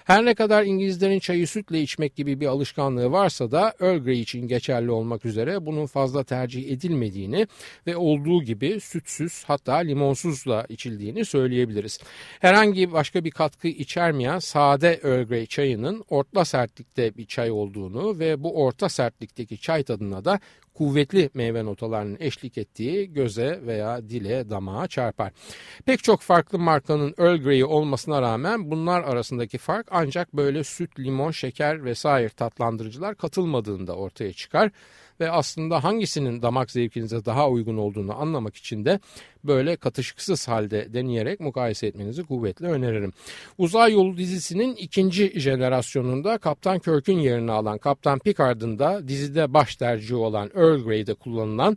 Her 0.04 0.24
ne 0.24 0.34
kadar 0.34 0.64
İngilizlerin 0.64 1.18
çayı 1.18 1.48
sütle 1.48 1.80
içmek 1.80 2.16
gibi 2.16 2.40
bir 2.40 2.46
alışkanlığı 2.46 3.12
varsa 3.12 3.50
da 3.50 3.74
Earl 3.80 3.98
Grey 3.98 4.20
için 4.20 4.48
geçerli 4.48 4.90
olmak 4.90 5.24
üzere 5.24 5.66
bunun 5.66 5.86
fazla 5.86 6.24
tercih 6.24 6.72
edilmediğini 6.72 7.46
ve 7.86 7.96
olduğu 7.96 8.42
gibi 8.42 8.80
sütsüz 8.80 9.44
hatta 9.46 9.74
limonsuzla 9.74 10.66
içildiğini 10.68 11.24
söyleyebiliriz. 11.24 12.00
Herhangi 12.40 12.92
başka 12.92 13.24
bir 13.24 13.30
katkı 13.30 13.68
içermeyen 13.68 14.38
sade 14.38 15.00
Earl 15.04 15.24
Grey 15.24 15.46
çayının 15.46 16.04
orta 16.08 16.44
sertlikte 16.44 17.16
bir 17.16 17.26
çay 17.26 17.50
olduğunu 17.50 18.18
ve 18.18 18.42
bu 18.42 18.64
orta 18.64 18.88
sertlikteki 18.88 19.58
çay 19.58 19.82
tadına 19.82 20.24
da 20.24 20.40
kuvvetli 20.74 21.30
meyve 21.34 21.64
notalarının 21.64 22.16
eşlik 22.20 22.58
ettiği 22.58 23.12
göze 23.12 23.60
veya 23.66 24.08
dile 24.08 24.50
damağa 24.50 24.86
çarpar. 24.86 25.32
Pek 25.86 26.02
çok 26.02 26.20
farklı 26.20 26.58
markanın 26.58 27.14
Earl 27.18 27.36
Grey'i 27.36 27.64
olmasına 27.64 28.22
rağmen 28.22 28.70
bunlar 28.70 29.02
arasındaki 29.02 29.58
fark 29.58 29.86
ancak 29.90 30.36
böyle 30.36 30.64
süt, 30.64 30.98
limon, 30.98 31.30
şeker 31.30 31.84
vesaire 31.84 32.28
tatlandırıcılar 32.28 33.14
katılmadığında 33.14 33.96
ortaya 33.96 34.32
çıkar 34.32 34.70
ve 35.20 35.30
aslında 35.30 35.84
hangisinin 35.84 36.42
damak 36.42 36.70
zevkinize 36.70 37.24
daha 37.24 37.50
uygun 37.50 37.76
olduğunu 37.76 38.20
anlamak 38.20 38.56
için 38.56 38.84
de 38.84 39.00
böyle 39.44 39.76
katışıksız 39.76 40.48
halde 40.48 40.94
deneyerek 40.94 41.40
mukayese 41.40 41.86
etmenizi 41.86 42.22
kuvvetle 42.22 42.66
öneririm. 42.66 43.12
Uzay 43.58 43.92
Yolu 43.92 44.16
dizisinin 44.16 44.76
ikinci 44.76 45.40
jenerasyonunda 45.40 46.38
Kaptan 46.38 46.78
Kirk'ün 46.78 47.18
yerini 47.18 47.52
alan 47.52 47.78
Kaptan 47.78 48.18
Picard'ın 48.18 48.78
da 48.78 49.08
dizide 49.08 49.54
baş 49.54 49.76
tercihi 49.76 50.14
olan 50.14 50.50
Earl 50.54 50.84
Grey'de 50.84 51.14
kullanılan 51.14 51.76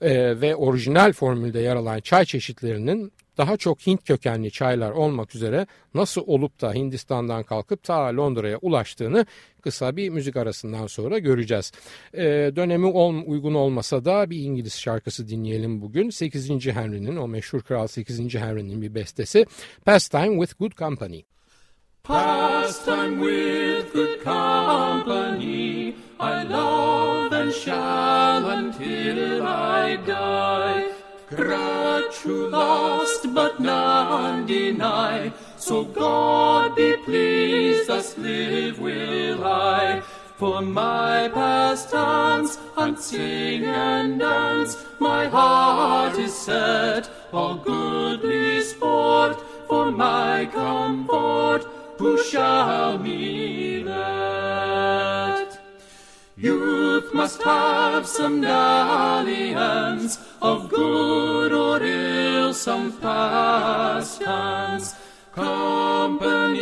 e, 0.00 0.40
ve 0.40 0.56
orijinal 0.56 1.12
formülde 1.12 1.60
yer 1.60 1.76
alan 1.76 2.00
çay 2.00 2.24
çeşitlerinin 2.24 3.12
daha 3.38 3.56
çok 3.56 3.86
Hint 3.86 4.04
kökenli 4.04 4.50
çaylar 4.50 4.90
olmak 4.90 5.34
üzere 5.34 5.66
nasıl 5.94 6.22
olup 6.26 6.60
da 6.60 6.72
Hindistan'dan 6.72 7.42
kalkıp 7.42 7.82
ta 7.82 8.16
Londra'ya 8.16 8.58
ulaştığını 8.58 9.26
kısa 9.62 9.96
bir 9.96 10.08
müzik 10.08 10.36
arasından 10.36 10.86
sonra 10.86 11.18
göreceğiz. 11.18 11.72
Ee, 12.14 12.52
dönemi 12.56 12.86
ol, 12.86 13.14
uygun 13.26 13.54
olmasa 13.54 14.04
da 14.04 14.30
bir 14.30 14.38
İngiliz 14.38 14.78
şarkısı 14.78 15.28
dinleyelim 15.28 15.80
bugün. 15.80 16.10
8. 16.10 16.66
Henry'nin 16.66 17.16
o 17.16 17.28
meşhur 17.28 17.60
Kral 17.60 17.86
8. 17.86 18.34
Henry'nin 18.34 18.82
bir 18.82 18.94
bestesi 18.94 19.46
Pastime 19.84 20.46
with 20.46 20.58
Good 20.58 20.72
Company. 20.72 21.22
Pastime 22.02 23.20
with 23.20 23.94
good 23.94 24.22
company 24.24 25.94
I 26.20 26.42
love 26.42 27.32
and 27.32 27.52
shall 27.52 28.46
until 28.46 29.42
I 29.42 29.96
die 30.06 30.83
Gratu 31.36 32.50
lost, 32.50 33.34
but 33.34 33.60
none 33.60 34.46
deny. 34.46 35.32
So 35.56 35.84
God 35.84 36.76
be 36.76 36.96
pleased, 36.98 37.88
thus 37.88 38.16
live 38.18 38.78
will 38.78 39.44
I. 39.44 40.02
For 40.36 40.60
my 40.60 41.30
pastimes, 41.32 42.58
and 42.76 42.98
sing 42.98 43.64
and 43.64 44.18
dance, 44.18 44.76
my 44.98 45.26
heart 45.26 46.18
is 46.18 46.36
set, 46.36 47.08
all 47.32 47.54
goodly 47.54 48.60
sport, 48.62 49.40
for 49.68 49.90
my 49.90 50.46
comfort, 50.52 51.64
who 51.98 52.22
shall 52.22 52.98
me 52.98 53.84
let? 53.84 54.33
Must 57.14 57.42
have 57.44 58.06
some 58.08 58.40
dalliance, 58.40 60.18
of 60.42 60.68
good 60.68 61.52
or 61.52 61.80
ill 61.80 62.52
some 62.52 62.90
pastimes. 62.98 64.96
Company 65.30 66.60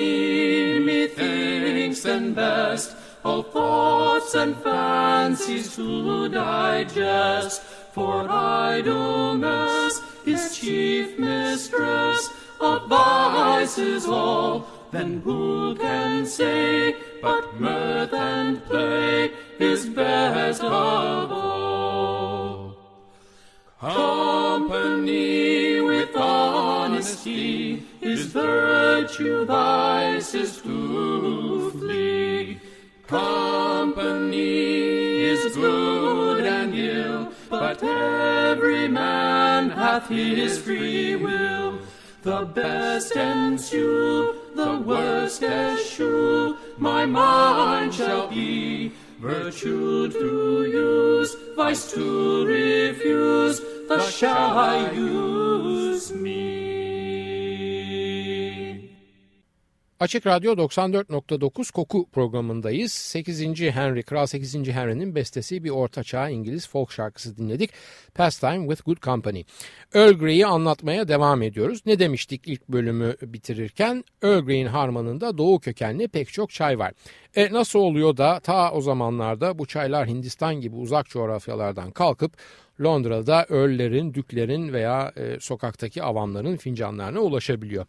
methinks 0.78 2.04
and 2.04 2.34
best, 2.36 2.94
all 3.24 3.42
thoughts 3.42 4.34
and 4.34 4.54
fancies 4.58 5.74
to 5.76 6.28
digest. 6.28 7.62
For 7.94 8.28
idleness 8.28 10.02
is 10.26 10.54
chief 10.54 11.18
mistress 11.18 12.28
of 12.60 12.88
vices 12.88 14.04
all. 14.04 14.66
Then 14.90 15.22
who 15.24 15.74
can 15.76 16.26
say 16.26 16.94
but 17.22 17.58
mirth 17.58 18.12
and 18.12 18.62
play 18.66 19.32
is 19.58 19.86
best 19.86 20.62
of 20.62 21.32
all? 21.32 22.76
Company 23.80 25.80
with 25.80 26.16
honesty 26.16 27.82
is 28.00 28.26
virtue, 28.26 29.44
vice 29.44 30.34
is 30.34 30.62
to 30.62 31.70
flee. 31.72 32.60
Company 33.06 34.44
is 35.24 35.56
good 35.56 36.46
and 36.46 36.74
ill, 36.74 37.32
but 37.50 37.82
every 37.82 38.88
man 38.88 39.70
hath 39.70 40.08
his 40.08 40.58
free 40.58 41.16
will. 41.16 41.80
The 42.22 42.44
best 42.44 43.16
ensue, 43.16 44.36
the 44.54 44.78
worst 44.78 45.42
eschew, 45.42 46.56
my 46.78 47.04
mind 47.04 47.92
shall 47.92 48.28
be. 48.28 48.92
Virtue 49.22 50.10
to 50.10 50.64
use, 50.66 51.36
vice 51.56 51.92
to 51.92 52.44
refuse, 52.44 53.60
thus 53.86 54.10
shall 54.18 54.58
I 54.58 54.90
use 54.90 56.12
me. 56.12 56.72
Açık 60.02 60.26
Radyo 60.26 60.52
94.9 60.52 61.72
Koku 61.72 62.08
programındayız. 62.12 62.92
8. 62.92 63.40
Henry, 63.60 64.02
Kral 64.02 64.26
8. 64.26 64.54
Henry'nin 64.68 65.14
bestesi 65.14 65.64
bir 65.64 65.70
ortaçağ 65.70 66.28
İngiliz 66.28 66.68
folk 66.68 66.92
şarkısı 66.92 67.36
dinledik. 67.36 67.70
Pastime 68.14 68.66
with 68.68 68.84
Good 68.84 69.02
Company. 69.02 69.42
Earl 69.94 70.12
Grey'i 70.12 70.46
anlatmaya 70.46 71.08
devam 71.08 71.42
ediyoruz. 71.42 71.80
Ne 71.86 71.98
demiştik 71.98 72.48
ilk 72.48 72.68
bölümü 72.68 73.16
bitirirken? 73.22 74.04
Earl 74.22 74.44
Grey'in 74.44 74.66
harmanında 74.66 75.38
doğu 75.38 75.60
kökenli 75.60 76.08
pek 76.08 76.32
çok 76.32 76.50
çay 76.50 76.78
var. 76.78 76.92
E 77.36 77.52
nasıl 77.52 77.78
oluyor 77.78 78.16
da 78.16 78.40
ta 78.40 78.72
o 78.72 78.80
zamanlarda 78.80 79.58
bu 79.58 79.66
çaylar 79.66 80.08
Hindistan 80.08 80.54
gibi 80.54 80.76
uzak 80.76 81.08
coğrafyalardan 81.08 81.90
kalkıp 81.90 82.32
Londra'da 82.80 83.46
Earl'lerin, 83.50 84.14
Düklerin 84.14 84.72
veya 84.72 85.12
e, 85.16 85.40
sokaktaki 85.40 86.02
avamların 86.02 86.56
fincanlarına 86.56 87.20
ulaşabiliyor. 87.20 87.86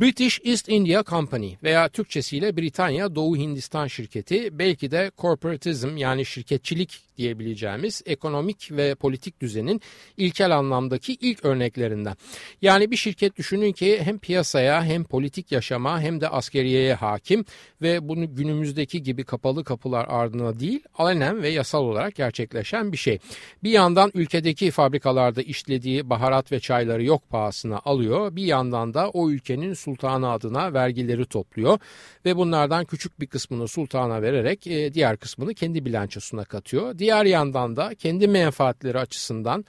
British 0.00 0.40
East 0.44 0.68
India 0.68 1.04
Company 1.04 1.54
veya 1.62 1.88
Türkçesiyle 1.88 2.56
Britanya 2.56 3.14
Doğu 3.14 3.36
Hindistan 3.36 3.86
Şirketi 3.86 4.58
belki 4.58 4.90
de 4.90 5.10
corporatism 5.18 5.96
yani 5.96 6.26
şirketçilik 6.26 7.00
diyebileceğimiz 7.16 8.02
ekonomik 8.06 8.72
ve 8.72 8.94
politik 8.94 9.40
düzenin 9.40 9.80
ilkel 10.16 10.56
anlamdaki 10.56 11.14
ilk 11.14 11.44
örneklerinden. 11.44 12.16
Yani 12.62 12.90
bir 12.90 12.96
şirket 12.96 13.36
düşünün 13.36 13.72
ki 13.72 14.00
hem 14.02 14.18
piyasaya 14.18 14.84
hem 14.84 15.04
politik 15.04 15.52
yaşama 15.52 16.00
hem 16.00 16.20
de 16.20 16.28
askeriyeye 16.28 16.94
hakim 16.94 17.44
ve 17.82 18.08
bunu 18.08 18.36
günümüzdeki 18.76 19.02
gibi 19.02 19.24
kapalı 19.24 19.64
kapılar 19.64 20.06
ardına 20.08 20.60
değil 20.60 20.82
alenen 20.98 21.42
ve 21.42 21.48
yasal 21.48 21.84
olarak 21.84 22.14
gerçekleşen 22.14 22.92
bir 22.92 22.96
şey. 22.96 23.18
Bir 23.62 23.70
yandan 23.70 24.10
ülkedeki 24.14 24.70
fabrikalarda 24.70 25.42
işlediği 25.42 26.02
baharat 26.10 26.52
ve 26.52 26.60
çayları 26.60 27.04
yok 27.04 27.22
pahasına 27.30 27.80
alıyor. 27.84 28.36
Bir 28.36 28.44
yandan 28.44 28.94
da 28.94 29.10
o 29.10 29.30
ülkenin 29.30 29.74
sultanı 29.74 30.30
adına 30.30 30.72
vergileri 30.72 31.26
topluyor 31.26 31.78
ve 32.24 32.36
bunlardan 32.36 32.84
küçük 32.84 33.20
bir 33.20 33.26
kısmını 33.26 33.68
sultana 33.68 34.22
vererek 34.22 34.66
e, 34.66 34.94
diğer 34.94 35.16
kısmını 35.16 35.54
kendi 35.54 35.84
bilançosuna 35.84 36.44
katıyor. 36.44 36.98
Diğer 36.98 37.24
yandan 37.24 37.76
da 37.76 37.94
kendi 37.94 38.28
menfaatleri 38.28 38.98
açısından 38.98 39.64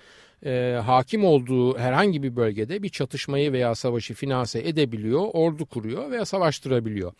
e, 0.45 0.79
hakim 0.85 1.25
olduğu 1.25 1.77
herhangi 1.77 2.23
bir 2.23 2.35
bölgede 2.35 2.83
bir 2.83 2.89
çatışmayı 2.89 3.53
veya 3.53 3.75
savaşı 3.75 4.13
finanse 4.13 4.59
edebiliyor, 4.59 5.27
ordu 5.33 5.65
kuruyor 5.65 6.11
veya 6.11 6.25
savaştırabiliyor. 6.25 7.13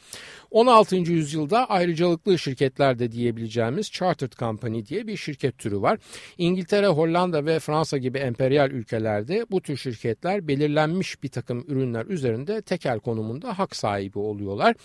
16. 0.52 0.96
yüzyılda 0.96 1.70
ayrıcalıklı 1.70 2.40
şirketler 2.40 3.00
de 3.00 3.12
diyebileceğimiz 3.12 3.92
Chartered 3.92 4.32
Company 4.32 4.86
diye 4.86 5.08
bir 5.08 5.18
şirket 5.18 5.58
türü 5.58 5.82
var. 5.82 6.00
İngiltere, 6.38 6.88
Hollanda 6.88 7.46
ve 7.46 7.60
Fransa 7.60 7.98
gibi 7.98 8.18
emperyal 8.18 8.72
ülkelerde 8.72 9.46
bu 9.52 9.62
tür 9.62 9.78
şirketler 9.78 10.48
belirlenmiş 10.48 11.24
bir 11.24 11.30
takım 11.30 11.66
ürünler 11.68 12.06
üzerinde 12.06 12.62
tekel 12.62 13.00
konumunda 13.00 13.60
hak 13.60 13.76
sahibi 13.76 14.20
oluyorlar 14.20 14.76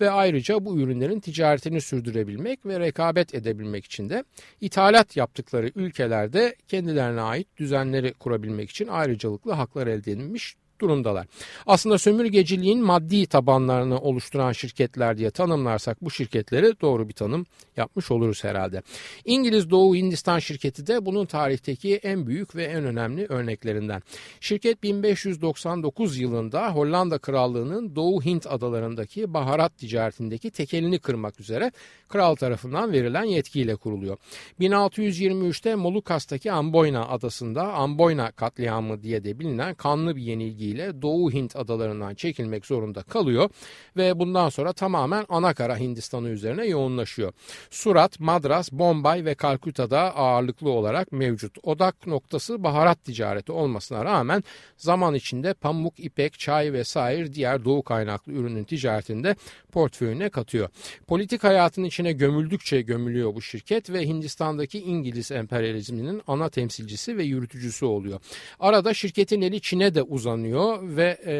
ve 0.00 0.10
ayrıca 0.10 0.64
bu 0.64 0.80
ürünlerin 0.80 1.20
ticaretini 1.20 1.80
sürdürebilmek 1.80 2.66
ve 2.66 2.80
rekabet 2.80 3.34
edebilmek 3.34 3.84
için 3.84 4.08
de 4.08 4.24
ithalat 4.60 5.16
yaptıkları 5.16 5.70
ülkelerde 5.74 6.56
kendilerine 6.68 7.20
ait 7.20 7.48
düzenleri 7.78 8.12
kurabilmek 8.14 8.70
için 8.70 8.88
ayrıcalıklı 8.88 9.52
haklar 9.52 9.86
elde 9.86 10.12
edilmiş 10.12 10.56
durumdalar. 10.80 11.26
Aslında 11.66 11.98
sömürgeciliğin 11.98 12.84
maddi 12.84 13.26
tabanlarını 13.26 13.98
oluşturan 13.98 14.52
şirketler 14.52 15.18
diye 15.18 15.30
tanımlarsak 15.30 16.04
bu 16.04 16.10
şirketleri 16.10 16.80
doğru 16.80 17.08
bir 17.08 17.14
tanım 17.14 17.46
yapmış 17.76 18.10
oluruz 18.10 18.44
herhalde. 18.44 18.82
İngiliz 19.24 19.70
Doğu 19.70 19.96
Hindistan 19.96 20.38
şirketi 20.38 20.86
de 20.86 21.06
bunun 21.06 21.26
tarihteki 21.26 21.96
en 21.96 22.26
büyük 22.26 22.56
ve 22.56 22.64
en 22.64 22.84
önemli 22.84 23.26
örneklerinden. 23.28 24.02
Şirket 24.40 24.82
1599 24.82 26.18
yılında 26.18 26.70
Hollanda 26.70 27.18
Krallığı'nın 27.18 27.96
Doğu 27.96 28.24
Hint 28.24 28.46
adalarındaki 28.46 29.34
baharat 29.34 29.78
ticaretindeki 29.78 30.50
tekelini 30.50 30.98
kırmak 30.98 31.40
üzere 31.40 31.72
kral 32.08 32.34
tarafından 32.34 32.92
verilen 32.92 33.24
yetkiyle 33.24 33.76
kuruluyor. 33.76 34.16
1623'te 34.60 35.74
Molukas'taki 35.74 36.52
Amboyna 36.52 37.08
adasında 37.08 37.72
Amboyna 37.72 38.30
katliamı 38.30 39.02
diye 39.02 39.24
de 39.24 39.38
bilinen 39.38 39.74
kanlı 39.74 40.16
bir 40.16 40.22
yenilgiyle 40.68 41.02
Doğu 41.02 41.32
Hint 41.32 41.56
adalarından 41.56 42.14
çekilmek 42.14 42.66
zorunda 42.66 43.02
kalıyor 43.02 43.50
ve 43.96 44.18
bundan 44.18 44.48
sonra 44.48 44.72
tamamen 44.72 45.24
Anakara 45.28 45.78
Hindistan'ı 45.78 46.28
üzerine 46.28 46.66
yoğunlaşıyor. 46.66 47.32
Surat, 47.70 48.20
Madras, 48.20 48.72
Bombay 48.72 49.24
ve 49.24 49.34
Kalküta'da 49.34 50.16
ağırlıklı 50.16 50.70
olarak 50.70 51.12
mevcut. 51.12 51.58
Odak 51.62 52.06
noktası 52.06 52.62
baharat 52.62 53.04
ticareti 53.04 53.52
olmasına 53.52 54.04
rağmen 54.04 54.44
zaman 54.76 55.14
içinde 55.14 55.54
pamuk, 55.54 56.00
ipek, 56.00 56.38
çay 56.38 56.72
vesaire 56.72 57.34
diğer 57.34 57.64
doğu 57.64 57.82
kaynaklı 57.82 58.32
ürünün 58.32 58.64
ticaretinde 58.64 59.36
portföyüne 59.72 60.28
katıyor. 60.28 60.68
Politik 61.06 61.44
hayatın 61.44 61.84
içine 61.84 62.12
gömüldükçe 62.12 62.80
gömülüyor 62.80 63.34
bu 63.34 63.42
şirket 63.42 63.90
ve 63.90 64.06
Hindistan'daki 64.06 64.78
İngiliz 64.80 65.32
emperyalizminin 65.32 66.22
ana 66.26 66.48
temsilcisi 66.48 67.16
ve 67.16 67.24
yürütücüsü 67.24 67.84
oluyor. 67.84 68.20
Arada 68.60 68.94
şirketin 68.94 69.42
eli 69.42 69.60
Çin'e 69.60 69.94
de 69.94 70.02
uzanıyor 70.02 70.57
ve 70.82 71.18
e, 71.26 71.34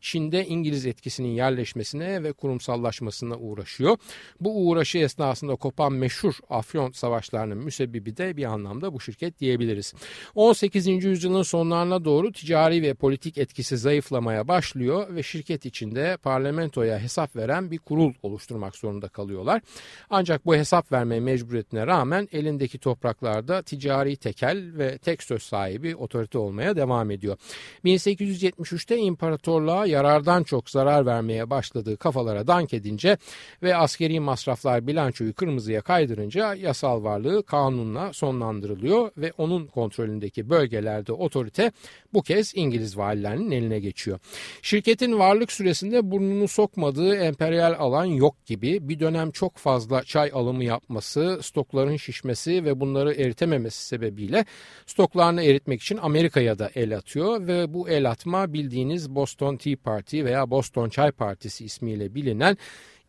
Çin'de 0.00 0.46
İngiliz 0.46 0.86
etkisinin 0.86 1.28
yerleşmesine 1.28 2.22
ve 2.22 2.32
kurumsallaşmasına 2.32 3.36
uğraşıyor. 3.36 3.96
Bu 4.40 4.68
uğraşı 4.68 4.98
esnasında 4.98 5.56
kopan 5.56 5.92
meşhur 5.92 6.34
Afyon 6.50 6.90
savaşlarının 6.90 7.58
müsebbibi 7.58 8.16
de 8.16 8.36
bir 8.36 8.44
anlamda 8.44 8.92
bu 8.92 9.00
şirket 9.00 9.40
diyebiliriz. 9.40 9.94
18. 10.34 10.86
yüzyılın 10.86 11.42
sonlarına 11.42 12.04
doğru 12.04 12.32
ticari 12.32 12.82
ve 12.82 12.94
politik 12.94 13.38
etkisi 13.38 13.76
zayıflamaya 13.76 14.48
başlıyor 14.48 15.14
ve 15.14 15.22
şirket 15.22 15.66
içinde 15.66 16.16
parlamentoya 16.22 16.98
hesap 16.98 17.36
veren 17.36 17.70
bir 17.70 17.78
kurul 17.78 18.12
oluşturmak 18.22 18.76
zorunda 18.76 19.08
kalıyorlar. 19.08 19.62
Ancak 20.10 20.46
bu 20.46 20.56
hesap 20.56 20.92
verme 20.92 21.20
mecburiyetine 21.20 21.86
rağmen 21.86 22.28
elindeki 22.32 22.78
topraklarda 22.78 23.62
ticari 23.62 24.16
tekel 24.16 24.72
ve 24.78 24.98
tek 24.98 25.22
söz 25.22 25.42
sahibi 25.42 25.96
otorite 25.96 26.38
olmaya 26.38 26.76
devam 26.76 27.10
ediyor. 27.10 27.36
1873'te 28.62 28.96
imparatorluğa 28.96 29.86
yarardan 29.86 30.42
çok 30.42 30.70
zarar 30.70 31.06
vermeye 31.06 31.50
başladığı 31.50 31.96
kafalara 31.96 32.46
dank 32.46 32.74
edince 32.74 33.16
ve 33.62 33.76
askeri 33.76 34.20
masraflar 34.20 34.86
bilançoyu 34.86 35.34
kırmızıya 35.34 35.80
kaydırınca 35.80 36.54
yasal 36.54 37.04
varlığı 37.04 37.42
kanunla 37.42 38.12
sonlandırılıyor 38.12 39.10
ve 39.16 39.32
onun 39.38 39.66
kontrolündeki 39.66 40.50
bölgelerde 40.50 41.12
otorite 41.12 41.72
bu 42.12 42.22
kez 42.22 42.52
İngiliz 42.54 42.98
valilerinin 42.98 43.50
eline 43.50 43.80
geçiyor. 43.80 44.18
Şirketin 44.62 45.18
varlık 45.18 45.52
süresinde 45.52 46.10
burnunu 46.10 46.48
sokmadığı 46.48 47.14
emperyal 47.14 47.74
alan 47.78 48.04
yok 48.04 48.46
gibi 48.46 48.88
bir 48.88 49.00
dönem 49.00 49.30
çok 49.30 49.56
fazla 49.56 50.02
çay 50.02 50.30
alımı 50.34 50.64
yapması, 50.64 51.38
stokların 51.42 51.96
şişmesi 51.96 52.64
ve 52.64 52.80
bunları 52.80 53.14
eritememesi 53.14 53.86
sebebiyle 53.86 54.44
stoklarını 54.86 55.44
eritmek 55.44 55.82
için 55.82 55.96
Amerika'ya 55.96 56.58
da 56.58 56.70
el 56.74 56.96
atıyor 56.96 57.46
ve 57.46 57.74
bu 57.74 57.88
el 57.88 58.10
atma 58.10 58.51
bildiğiniz 58.52 59.14
Boston 59.14 59.56
Tea 59.56 59.76
Party 59.84 60.24
veya 60.24 60.50
Boston 60.50 60.88
Çay 60.88 61.12
Partisi 61.12 61.64
ismiyle 61.64 62.14
bilinen 62.14 62.56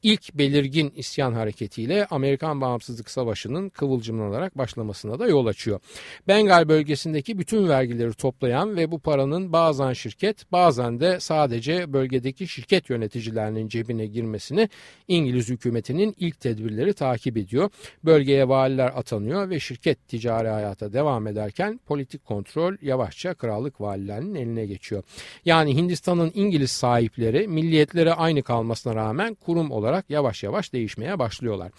ilk 0.04 0.34
belirgin 0.34 0.94
isyan 0.96 1.34
hareketiyle 1.34 2.06
Amerikan 2.06 2.62
Bağımsızlık 2.62 3.10
Savaşı'nın 3.10 3.70
kıvılcımlanarak 3.70 4.58
başlamasına 4.58 5.20
da 5.20 5.28
yol 5.28 5.46
açıyor. 5.46 5.80
Bengal 6.28 6.70
bölgesindeki 6.70 7.38
bütün 7.38 7.70
vergileri 7.70 8.14
toplayan 8.14 8.78
ve 8.78 8.92
bu 8.92 9.00
paranın 9.00 9.54
bazen 9.54 9.94
şirket 9.94 10.52
bazen 10.52 11.00
de 11.00 11.20
sadece 11.20 11.94
bölgedeki 11.94 12.48
şirket 12.48 12.90
yöneticilerinin 12.90 13.68
cebine 13.68 14.06
girmesini 14.06 14.70
İngiliz 15.08 15.50
hükümetinin 15.50 16.16
ilk 16.20 16.40
tedbirleri 16.40 16.94
takip 16.94 17.38
ediyor. 17.38 17.70
Bölgeye 18.04 18.50
valiler 18.50 18.92
atanıyor 18.96 19.50
ve 19.50 19.60
şirket 19.60 20.08
ticari 20.08 20.48
hayata 20.48 20.94
devam 20.94 21.28
ederken 21.28 21.80
politik 21.86 22.26
kontrol 22.26 22.76
yavaşça 22.82 23.34
krallık 23.34 23.82
valilerinin 23.82 24.36
eline 24.36 24.66
geçiyor. 24.66 25.04
Yani 25.46 25.76
Hindistan'ın 25.76 26.32
İngiliz 26.36 26.72
sahipleri 26.72 27.48
milliyetleri 27.48 28.14
aynı 28.14 28.44
kalmasına 28.44 28.96
rağmen 28.96 29.36
kurum 29.36 29.72
olarak 29.72 29.93
olarak 29.94 30.10
yavaş 30.10 30.44
yavaş 30.44 30.74
değişmeye 30.74 31.20
başlıyorlar. 31.20 31.72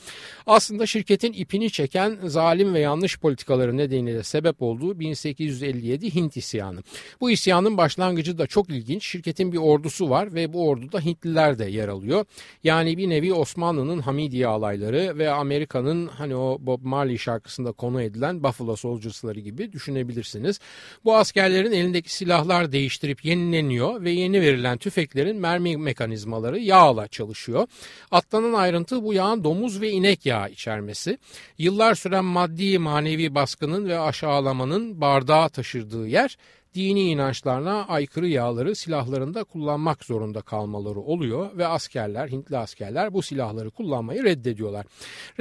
Aslında 0.46 0.86
şirketin 0.86 1.32
ipini 1.32 1.70
çeken 1.70 2.18
zalim 2.24 2.74
ve 2.74 2.80
yanlış 2.80 3.18
politikaları 3.18 3.76
nedeniyle 3.76 4.22
sebep 4.22 4.62
olduğu 4.62 5.00
1857 5.00 6.14
Hint 6.14 6.36
isyanı. 6.36 6.82
Bu 7.20 7.30
isyanın 7.30 7.76
başlangıcı 7.76 8.38
da 8.38 8.46
çok 8.46 8.70
ilginç. 8.70 9.06
Şirketin 9.06 9.52
bir 9.52 9.58
ordusu 9.58 10.10
var 10.10 10.34
ve 10.34 10.52
bu 10.52 10.68
orduda 10.68 11.00
Hintliler 11.00 11.58
de 11.58 11.64
yer 11.64 11.88
alıyor. 11.88 12.24
Yani 12.64 12.96
bir 12.96 13.08
nevi 13.08 13.32
Osmanlı'nın 13.32 14.00
Hamidiye 14.00 14.46
alayları 14.46 15.18
ve 15.18 15.30
Amerika'nın 15.30 16.06
hani 16.06 16.36
o 16.36 16.58
Bob 16.60 16.80
Marley 16.82 17.18
şarkısında 17.18 17.72
konu 17.72 18.02
edilen 18.02 18.42
Buffalo 18.42 18.76
Soldiers'ları 18.76 19.40
gibi 19.40 19.72
düşünebilirsiniz. 19.72 20.60
Bu 21.04 21.16
askerlerin 21.16 21.72
elindeki 21.72 22.14
silahlar 22.14 22.72
değiştirip 22.72 23.24
yenileniyor 23.24 24.02
ve 24.02 24.10
yeni 24.10 24.40
verilen 24.40 24.78
tüfeklerin 24.78 25.36
mermi 25.36 25.76
mekanizmaları 25.76 26.58
yağla 26.58 27.08
çalışıyor. 27.08 27.66
Atlanan 28.10 28.52
ayrıntı 28.52 29.04
bu 29.04 29.14
yağın 29.14 29.44
domuz 29.44 29.80
ve 29.80 29.90
inek 29.90 30.26
yağı 30.26 30.50
içermesi. 30.50 31.18
Yıllar 31.58 31.94
süren 31.94 32.24
maddi 32.24 32.78
manevi 32.78 33.34
baskının 33.34 33.88
ve 33.88 33.98
aşağılamanın 33.98 35.00
bardağa 35.00 35.48
taşırdığı 35.48 36.06
yer 36.06 36.36
dini 36.74 37.00
inançlarına 37.00 37.84
aykırı 37.86 38.28
yağları 38.28 38.74
silahlarında 38.74 39.44
kullanmak 39.44 40.04
zorunda 40.04 40.40
kalmaları 40.40 41.00
oluyor 41.00 41.58
ve 41.58 41.66
askerler, 41.66 42.28
Hintli 42.28 42.58
askerler 42.58 43.14
bu 43.14 43.22
silahları 43.22 43.70
kullanmayı 43.70 44.24
reddediyorlar. 44.24 44.86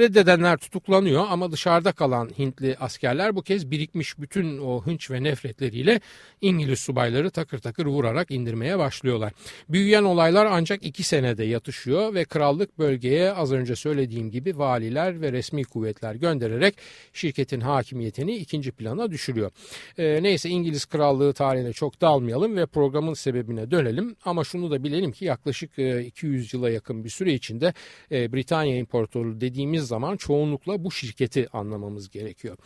Reddedenler 0.00 0.56
tutuklanıyor 0.56 1.24
ama 1.30 1.52
dışarıda 1.52 1.92
kalan 1.92 2.30
Hintli 2.38 2.76
askerler 2.80 3.36
bu 3.36 3.42
kez 3.42 3.70
birikmiş 3.70 4.18
bütün 4.18 4.58
o 4.58 4.82
hınç 4.82 5.10
ve 5.10 5.22
nefretleriyle 5.22 6.00
İngiliz 6.40 6.80
subayları 6.80 7.30
takır 7.30 7.58
takır 7.58 7.86
vurarak 7.86 8.30
indirmeye 8.30 8.78
başlıyorlar. 8.78 9.32
Büyüyen 9.68 10.04
olaylar 10.04 10.46
ancak 10.46 10.84
iki 10.86 11.02
senede 11.02 11.44
yatışıyor 11.44 12.14
ve 12.14 12.24
krallık 12.24 12.78
bölgeye 12.78 13.32
az 13.32 13.52
önce 13.52 13.76
söylediğim 13.76 14.30
gibi 14.30 14.58
valiler 14.58 15.20
ve 15.20 15.32
resmi 15.32 15.64
kuvvetler 15.64 16.14
göndererek 16.14 16.74
şirketin 17.12 17.60
hakimiyetini 17.60 18.36
ikinci 18.36 18.72
plana 18.72 19.10
düşürüyor. 19.10 19.50
E, 19.98 20.22
neyse 20.22 20.48
İngiliz 20.48 20.84
krallığı 20.84 21.23
Krallığı 21.24 21.34
tarihine 21.34 21.72
çok 21.72 22.00
dalmayalım 22.00 22.56
ve 22.56 22.66
programın 22.66 23.14
sebebine 23.14 23.70
dönelim. 23.70 24.16
Ama 24.24 24.44
şunu 24.44 24.70
da 24.70 24.84
bilelim 24.84 25.12
ki 25.12 25.24
yaklaşık 25.24 25.70
200 26.06 26.54
e, 26.54 26.56
yıla 26.56 26.70
yakın 26.70 27.04
bir 27.04 27.08
süre 27.08 27.32
içinde 27.32 27.74
e, 28.12 28.32
Britanya 28.32 28.76
İmparatorluğu 28.76 29.40
dediğimiz 29.40 29.86
zaman 29.86 30.16
çoğunlukla 30.16 30.84
bu 30.84 30.90
şirketi 30.92 31.48
anlamamız 31.52 32.10
gerekiyor. 32.10 32.56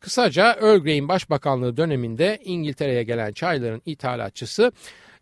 Kısaca 0.00 0.52
Earl 0.52 0.78
Grey'in 0.78 1.08
başbakanlığı 1.08 1.76
döneminde 1.76 2.38
İngiltere'ye 2.44 3.02
gelen 3.02 3.32
çayların 3.32 3.82
ithalatçısı 3.86 4.72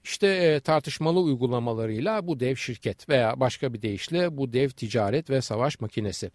işte 0.05 0.27
e, 0.27 0.61
tartışmalı 0.61 1.21
uygulamalarıyla 1.21 2.27
bu 2.27 2.41
dev 2.41 2.57
şirket 2.57 3.09
veya 3.09 3.41
başka 3.41 3.75
bir 3.75 3.83
deyişle 3.83 4.37
bu 4.37 4.53
dev 4.53 4.69
ticaret 4.69 5.31
ve 5.31 5.41
savaş 5.41 5.81
makinesi. 5.81 6.31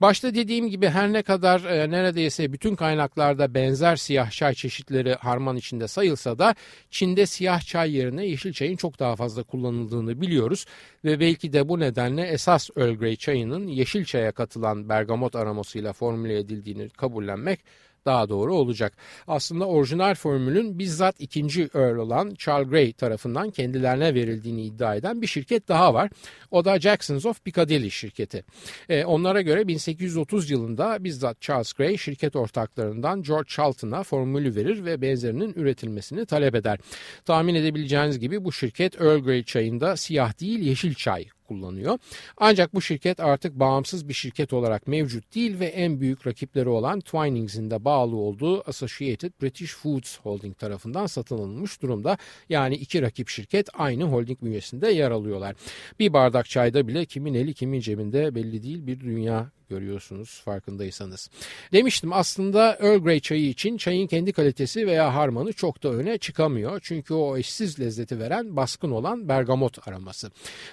Başta 0.00 0.34
dediğim 0.34 0.70
gibi 0.70 0.88
her 0.88 1.12
ne 1.12 1.22
kadar 1.22 1.64
e, 1.64 1.90
neredeyse 1.90 2.52
bütün 2.52 2.76
kaynaklarda 2.76 3.54
benzer 3.54 3.96
siyah 3.96 4.30
çay 4.30 4.54
çeşitleri 4.54 5.14
harman 5.14 5.56
içinde 5.56 5.88
sayılsa 5.88 6.38
da 6.38 6.54
Çin'de 6.90 7.26
siyah 7.26 7.60
çay 7.60 7.96
yerine 7.96 8.26
yeşil 8.26 8.52
çayın 8.52 8.76
çok 8.76 8.98
daha 8.98 9.16
fazla 9.16 9.42
kullanıldığını 9.42 10.20
biliyoruz 10.20 10.66
ve 11.04 11.20
belki 11.20 11.52
de 11.52 11.68
bu 11.68 11.80
nedenle 11.80 12.22
esas 12.22 12.70
Earl 12.76 12.94
Grey 12.94 13.16
çayının 13.16 13.66
yeşil 13.66 14.04
çaya 14.04 14.32
katılan 14.32 14.88
bergamot 14.88 15.36
aromasıyla 15.36 15.92
formüle 15.92 16.38
edildiğini 16.38 16.88
kabullenmek 16.88 17.60
daha 18.06 18.28
doğru 18.28 18.54
olacak. 18.54 18.92
Aslında 19.26 19.66
orijinal 19.66 20.14
formülün 20.14 20.78
bizzat 20.78 21.14
ikinci 21.18 21.68
Earl 21.74 21.96
olan 21.96 22.34
Charles 22.34 22.68
Gray 22.68 22.92
tarafından 22.92 23.50
kendilerine 23.50 24.14
verildiğini 24.14 24.62
iddia 24.62 24.94
eden 24.94 25.22
bir 25.22 25.26
şirket 25.26 25.68
daha 25.68 25.94
var. 25.94 26.10
O 26.50 26.64
da 26.64 26.80
Jacksons 26.80 27.26
of 27.26 27.44
Piccadilly 27.44 27.90
şirketi. 27.90 28.44
E, 28.88 29.04
onlara 29.04 29.40
göre 29.42 29.68
1830 29.68 30.50
yılında 30.50 31.04
bizzat 31.04 31.40
Charles 31.40 31.72
Gray 31.72 31.96
şirket 31.96 32.36
ortaklarından 32.36 33.22
George 33.22 33.48
Charlton'a 33.48 34.02
formülü 34.02 34.54
verir 34.56 34.84
ve 34.84 35.02
benzerinin 35.02 35.54
üretilmesini 35.56 36.26
talep 36.26 36.54
eder. 36.54 36.78
Tahmin 37.24 37.54
edebileceğiniz 37.54 38.18
gibi 38.18 38.44
bu 38.44 38.52
şirket 38.52 39.00
Earl 39.00 39.18
Grey 39.18 39.44
çayında 39.44 39.96
siyah 39.96 40.40
değil 40.40 40.58
yeşil 40.58 40.94
çay 40.94 41.26
kullanıyor. 41.52 41.98
Ancak 42.36 42.74
bu 42.74 42.82
şirket 42.82 43.20
artık 43.20 43.54
bağımsız 43.60 44.08
bir 44.08 44.14
şirket 44.14 44.52
olarak 44.52 44.86
mevcut 44.86 45.34
değil 45.34 45.60
ve 45.60 45.66
en 45.66 46.00
büyük 46.00 46.26
rakipleri 46.26 46.68
olan 46.68 47.00
Twinings'in 47.00 47.70
de 47.70 47.84
bağlı 47.84 48.16
olduğu 48.16 48.68
Associated 48.68 49.32
British 49.42 49.74
Foods 49.74 50.18
Holding 50.20 50.58
tarafından 50.58 51.06
satın 51.06 51.38
alınmış 51.38 51.82
durumda. 51.82 52.18
Yani 52.48 52.74
iki 52.74 53.02
rakip 53.02 53.28
şirket 53.28 53.68
aynı 53.74 54.04
holding 54.04 54.42
bünyesinde 54.42 54.88
yer 54.88 55.10
alıyorlar. 55.10 55.54
Bir 55.98 56.12
bardak 56.12 56.46
çayda 56.48 56.88
bile 56.88 57.04
kimin 57.04 57.34
eli 57.34 57.54
kimin 57.54 57.80
cebinde 57.80 58.34
belli 58.34 58.62
değil 58.62 58.86
bir 58.86 59.00
dünya 59.00 59.50
görüyorsunuz 59.72 60.40
farkındaysanız. 60.44 61.30
Demiştim 61.72 62.12
aslında 62.12 62.78
Earl 62.80 62.98
Grey 62.98 63.20
çayı 63.20 63.48
için 63.48 63.76
çayın 63.76 64.06
kendi 64.06 64.32
kalitesi 64.32 64.86
veya 64.86 65.14
harmanı 65.14 65.52
çok 65.52 65.82
da 65.82 65.88
öne 65.88 66.18
çıkamıyor. 66.18 66.80
Çünkü 66.82 67.14
o 67.14 67.36
eşsiz 67.36 67.80
lezzeti 67.80 68.18
veren 68.18 68.56
baskın 68.56 68.90
olan 68.90 69.28
bergamot 69.28 69.88
aroması. 69.88 70.30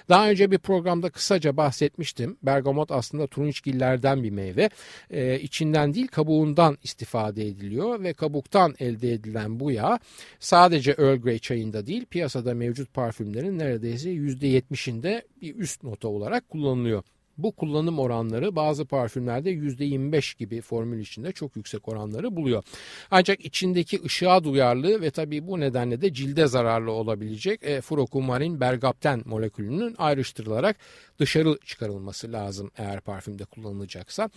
Daha 0.08 0.30
önce 0.30 0.50
bir 0.50 0.58
programda 0.58 1.10
kısaca 1.10 1.56
bahsetmiştim. 1.56 2.36
Bergamot 2.42 2.90
aslında 2.90 3.26
turunçgillerden 3.26 4.22
bir 4.22 4.30
meyve. 4.30 4.70
Ee, 5.10 5.40
içinden 5.40 5.94
değil 5.94 6.08
kabuğundan 6.08 6.78
istifade 6.82 7.46
ediliyor 7.46 8.02
ve 8.02 8.12
kabuktan 8.12 8.74
elde 8.78 9.12
edilen 9.12 9.60
bu 9.60 9.70
yağ 9.70 9.98
sadece 10.40 10.90
Earl 10.90 11.16
Grey 11.16 11.38
çayında 11.38 11.86
değil 11.86 12.06
piyasada 12.06 12.54
mevcut 12.54 12.94
parfümlerin 12.94 13.58
neredeyse 13.58 14.10
%70'inde 14.10 15.22
bir 15.42 15.56
üst 15.56 15.82
nota 15.84 16.08
olarak 16.08 16.48
kullanılıyor. 16.48 17.02
Bu 17.42 17.52
kullanım 17.52 17.98
oranları 17.98 18.56
bazı 18.56 18.84
parfümlerde 18.84 19.50
%25 19.50 20.38
gibi 20.38 20.60
formül 20.60 21.00
içinde 21.00 21.32
çok 21.32 21.56
yüksek 21.56 21.88
oranları 21.88 22.36
buluyor. 22.36 22.62
Ancak 23.10 23.44
içindeki 23.44 24.02
ışığa 24.04 24.44
duyarlı 24.44 25.00
ve 25.00 25.10
tabii 25.10 25.46
bu 25.46 25.60
nedenle 25.60 26.00
de 26.00 26.12
cilde 26.12 26.46
zararlı 26.46 26.92
olabilecek 26.92 27.62
e, 27.62 27.80
furokumarin 27.80 28.60
bergapten 28.60 29.22
molekülünün 29.24 29.94
ayrıştırılarak 29.98 30.76
dışarı 31.18 31.58
çıkarılması 31.66 32.32
lazım 32.32 32.70
eğer 32.76 33.00
parfümde 33.00 33.44
kullanılacaksa. 33.44 34.30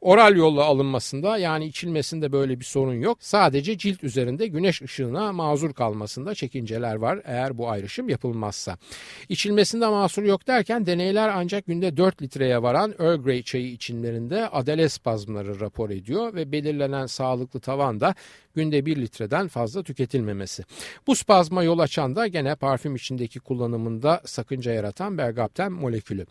Oral 0.00 0.36
yolla 0.36 0.64
alınmasında 0.64 1.38
yani 1.38 1.66
içilmesinde 1.66 2.32
böyle 2.32 2.60
bir 2.60 2.64
sorun 2.64 2.94
yok. 2.94 3.18
Sadece 3.20 3.78
cilt 3.78 4.04
üzerinde 4.04 4.46
güneş 4.46 4.82
ışığına 4.82 5.32
mazur 5.32 5.72
kalmasında 5.72 6.34
çekinceler 6.34 6.94
var 6.94 7.20
eğer 7.24 7.58
bu 7.58 7.70
ayrışım 7.70 8.08
yapılmazsa. 8.08 8.78
İçilmesinde 9.28 9.88
mahsur 9.88 10.22
yok 10.22 10.46
derken 10.46 10.86
deneyler 10.86 11.28
ancak 11.34 11.66
günde 11.66 11.96
4 11.96 12.22
litreye 12.22 12.62
varan 12.62 12.94
Earl 12.98 13.22
Grey 13.22 13.42
çayı 13.42 13.66
içimlerinde 13.66 14.48
adele 14.48 14.88
spazmları 14.88 15.60
rapor 15.60 15.90
ediyor 15.90 16.34
ve 16.34 16.52
belirlenen 16.52 17.06
sağlıklı 17.06 17.60
tavan 17.60 18.00
da 18.00 18.14
günde 18.54 18.86
1 18.86 18.96
litreden 18.96 19.48
fazla 19.48 19.82
tüketilmemesi. 19.82 20.64
Bu 21.06 21.14
spazma 21.14 21.62
yol 21.62 21.78
açan 21.78 22.16
da 22.16 22.26
gene 22.26 22.54
parfüm 22.54 22.96
içindeki 22.96 23.40
kullanımında 23.40 24.22
sakınca 24.24 24.72
yaratan 24.72 25.18
bergapten 25.18 25.72
molekülü. 25.72 26.26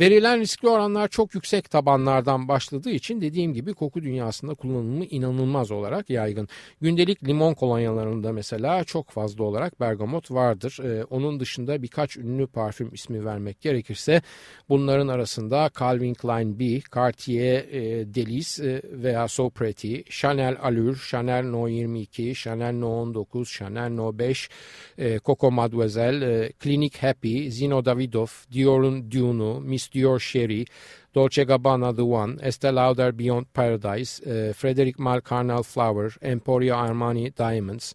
Verilen 0.00 0.40
riskli 0.40 0.68
oranlar 0.68 1.08
çok 1.08 1.34
yüksek 1.34 1.70
tabanlardan 1.70 2.48
başladığı 2.48 2.90
için 2.90 3.07
dediğim 3.20 3.54
gibi 3.54 3.74
koku 3.74 4.02
dünyasında 4.02 4.54
kullanımı 4.54 5.04
inanılmaz 5.04 5.70
olarak 5.70 6.10
yaygın. 6.10 6.48
Gündelik 6.80 7.28
limon 7.28 7.54
kolonyalarında 7.54 8.32
mesela 8.32 8.84
çok 8.84 9.10
fazla 9.10 9.44
olarak 9.44 9.80
bergamot 9.80 10.30
vardır. 10.30 10.78
Ee, 10.84 11.04
onun 11.04 11.40
dışında 11.40 11.82
birkaç 11.82 12.16
ünlü 12.16 12.46
parfüm 12.46 12.94
ismi 12.94 13.24
vermek 13.24 13.60
gerekirse 13.60 14.22
bunların 14.68 15.08
arasında 15.08 15.70
Calvin 15.78 16.14
Klein 16.14 16.58
B, 16.58 16.80
Cartier 16.94 17.64
e, 17.70 18.14
Delice 18.14 18.64
e, 18.64 18.82
veya 19.02 19.28
So 19.28 19.50
Pretty, 19.50 20.02
Chanel 20.10 20.56
Allure, 20.62 20.98
Chanel 21.10 21.44
No 21.44 21.68
22, 21.68 22.34
Chanel 22.34 22.74
No 22.74 22.88
19, 22.88 23.48
Chanel 23.48 23.90
No 23.90 24.18
5, 24.18 24.48
e, 24.98 25.18
Coco 25.18 25.50
Mademoiselle, 25.50 26.44
e, 26.44 26.52
Clinique 26.62 27.08
Happy, 27.08 27.50
Zino 27.50 27.84
Davidoff, 27.84 28.50
Dior'un 28.52 29.10
Dune'u, 29.10 29.60
Miss 29.60 29.88
Dior 29.94 30.20
Sherry, 30.20 30.64
Dolce 31.12 31.44
Gabbana 31.44 31.94
The 31.94 32.04
One, 32.04 32.38
Estee 32.42 32.70
Lauder 32.70 33.12
Beyond 33.12 33.52
Paradise, 33.52 34.20
e, 34.20 34.52
Frederic 34.52 34.98
Malle 34.98 35.22
Carnal 35.22 35.62
Flower, 35.62 36.10
Emporio 36.20 36.74
Armani 36.76 37.34
Diamonds, 37.34 37.94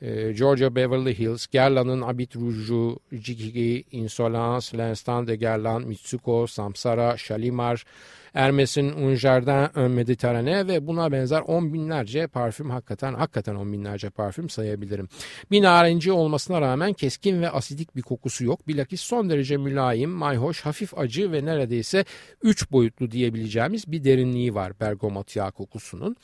e, 0.00 0.32
Georgia 0.32 0.74
Beverly 0.74 1.18
Hills, 1.18 1.46
Guerlain'ın 1.46 2.02
Habit 2.02 2.36
Rouge'u, 2.36 2.98
Jiki, 3.12 3.84
Insolence, 3.90 4.78
L'Instant 4.78 5.28
de 5.28 5.36
Guerlain, 5.36 5.82
Mitsuko, 5.82 6.46
Samsara, 6.46 7.16
Shalimar, 7.16 7.84
Hermes'in 8.32 8.88
Un 8.88 9.14
Jardin 9.14 9.80
Un 9.80 9.90
Mediterrane 9.90 10.66
ve 10.68 10.86
buna 10.86 11.12
benzer 11.12 11.40
on 11.40 11.72
binlerce 11.72 12.26
parfüm 12.26 12.70
hakikaten 12.70 13.14
hakikaten 13.14 13.54
on 13.54 13.72
binlerce 13.72 14.10
parfüm 14.10 14.48
sayabilirim. 14.48 15.08
Bir 15.50 15.62
narenci 15.62 16.12
olmasına 16.12 16.60
rağmen 16.60 16.92
keskin 16.92 17.42
ve 17.42 17.50
asidik 17.50 17.96
bir 17.96 18.02
kokusu 18.02 18.44
yok. 18.44 18.68
Bilakis 18.68 19.00
son 19.00 19.30
derece 19.30 19.56
mülayim, 19.56 20.10
mayhoş, 20.10 20.60
hafif 20.60 20.98
acı 20.98 21.32
ve 21.32 21.44
neredeyse 21.44 22.04
üç 22.42 22.72
boyutlu 22.72 23.10
diyebileceğimiz 23.10 23.92
bir 23.92 24.04
derinliği 24.04 24.54
var 24.54 24.72
bergamot 24.80 25.36
yağı 25.36 25.52
kokusunun. 25.52 26.16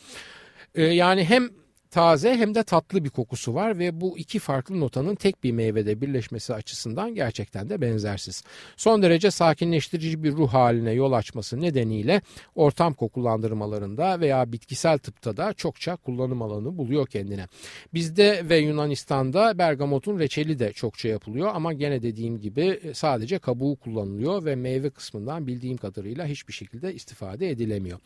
Ee, 0.75 0.83
yani 0.85 1.25
hem 1.25 1.49
taze 1.97 2.37
hem 2.37 2.55
de 2.55 2.63
tatlı 2.63 3.05
bir 3.05 3.11
kokusu 3.11 3.55
var 3.55 3.79
ve 3.79 4.01
bu 4.01 4.19
iki 4.19 4.39
farklı 4.39 4.81
notanın 4.81 5.15
tek 5.15 5.45
bir 5.45 5.53
meyvede 5.53 6.01
birleşmesi 6.01 6.55
açısından 6.55 7.15
gerçekten 7.15 7.69
de 7.69 7.81
benzersiz. 7.81 8.43
Son 8.77 9.03
derece 9.03 9.31
sakinleştirici 9.31 10.23
bir 10.23 10.33
ruh 10.33 10.49
haline 10.49 10.93
yol 10.93 11.13
açması 11.13 11.61
nedeniyle 11.61 12.21
ortam 12.55 12.95
kokulandırmalarında 12.95 14.21
veya 14.21 14.53
bitkisel 14.53 14.99
tıpta 14.99 15.37
da 15.37 15.53
çokça 15.53 15.97
kullanım 15.97 16.43
alanı 16.43 16.79
buluyor 16.79 17.07
kendine. 17.07 17.47
Bizde 17.95 18.43
ve 18.49 18.59
Yunanistan'da 18.59 19.59
bergamotun 19.59 20.19
reçeli 20.19 20.59
de 20.59 20.73
çokça 20.73 21.09
yapılıyor 21.09 21.51
ama 21.55 21.73
gene 21.73 22.03
dediğim 22.03 22.41
gibi 22.41 22.81
sadece 22.95 23.39
kabuğu 23.39 23.77
kullanılıyor 23.77 24.45
ve 24.45 24.57
meyve 24.57 24.91
kısmından 24.91 25.47
bildiğim 25.47 25.77
kadarıyla 25.77 26.27
hiçbir 26.27 26.53
şekilde 26.53 26.95
istifade 26.95 27.51
edilemiyor. 27.51 27.99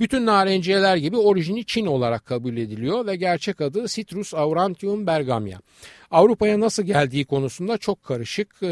Bütün 0.00 0.26
narenciyeler 0.26 0.96
gibi 0.96 1.16
orijini 1.16 1.64
Çin 1.64 1.86
olarak 1.86 2.26
kabul 2.26 2.56
ediliyor 2.56 3.06
ve 3.06 3.21
gerçek 3.22 3.60
adı 3.60 3.86
Citrus 3.88 4.34
aurantium 4.34 5.06
bergamia. 5.06 5.58
Avrupa'ya 6.10 6.60
nasıl 6.60 6.82
geldiği 6.82 7.24
konusunda 7.24 7.78
çok 7.78 8.04
karışık 8.04 8.48
e, 8.62 8.68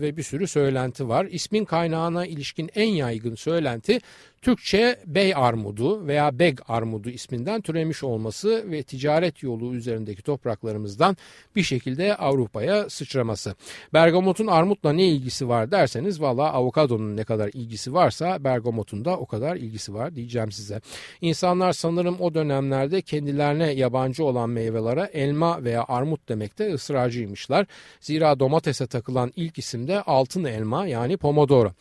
ve 0.00 0.16
bir 0.16 0.22
sürü 0.22 0.46
söylenti 0.46 1.08
var. 1.08 1.26
İsmin 1.30 1.64
kaynağına 1.64 2.26
ilişkin 2.26 2.70
en 2.74 2.88
yaygın 2.88 3.34
söylenti 3.34 4.00
Türkçe 4.44 5.00
bey 5.06 5.34
armudu 5.36 6.06
veya 6.06 6.38
beg 6.38 6.58
armudu 6.68 7.10
isminden 7.10 7.60
türemiş 7.60 8.04
olması 8.04 8.70
ve 8.70 8.82
ticaret 8.82 9.42
yolu 9.42 9.74
üzerindeki 9.74 10.22
topraklarımızdan 10.22 11.16
bir 11.56 11.62
şekilde 11.62 12.16
Avrupa'ya 12.16 12.90
sıçraması. 12.90 13.54
Bergamotun 13.92 14.46
armutla 14.46 14.92
ne 14.92 15.06
ilgisi 15.06 15.48
var 15.48 15.70
derseniz 15.70 16.20
valla 16.20 16.52
avokadonun 16.52 17.16
ne 17.16 17.24
kadar 17.24 17.50
ilgisi 17.52 17.94
varsa 17.94 18.44
bergamotun 18.44 19.04
da 19.04 19.18
o 19.18 19.26
kadar 19.26 19.56
ilgisi 19.56 19.94
var 19.94 20.16
diyeceğim 20.16 20.52
size. 20.52 20.80
İnsanlar 21.20 21.72
sanırım 21.72 22.16
o 22.20 22.34
dönemlerde 22.34 23.02
kendilerine 23.02 23.72
yabancı 23.72 24.24
olan 24.24 24.50
meyvelere 24.50 25.10
elma 25.12 25.64
veya 25.64 25.84
armut 25.88 26.28
demekte 26.28 26.74
ısrarcıymışlar. 26.74 27.66
Zira 28.00 28.40
domatese 28.40 28.86
takılan 28.86 29.32
ilk 29.36 29.58
isim 29.58 29.88
de 29.88 30.02
altın 30.02 30.44
elma 30.44 30.86
yani 30.86 31.16
pomodoro. 31.16 31.72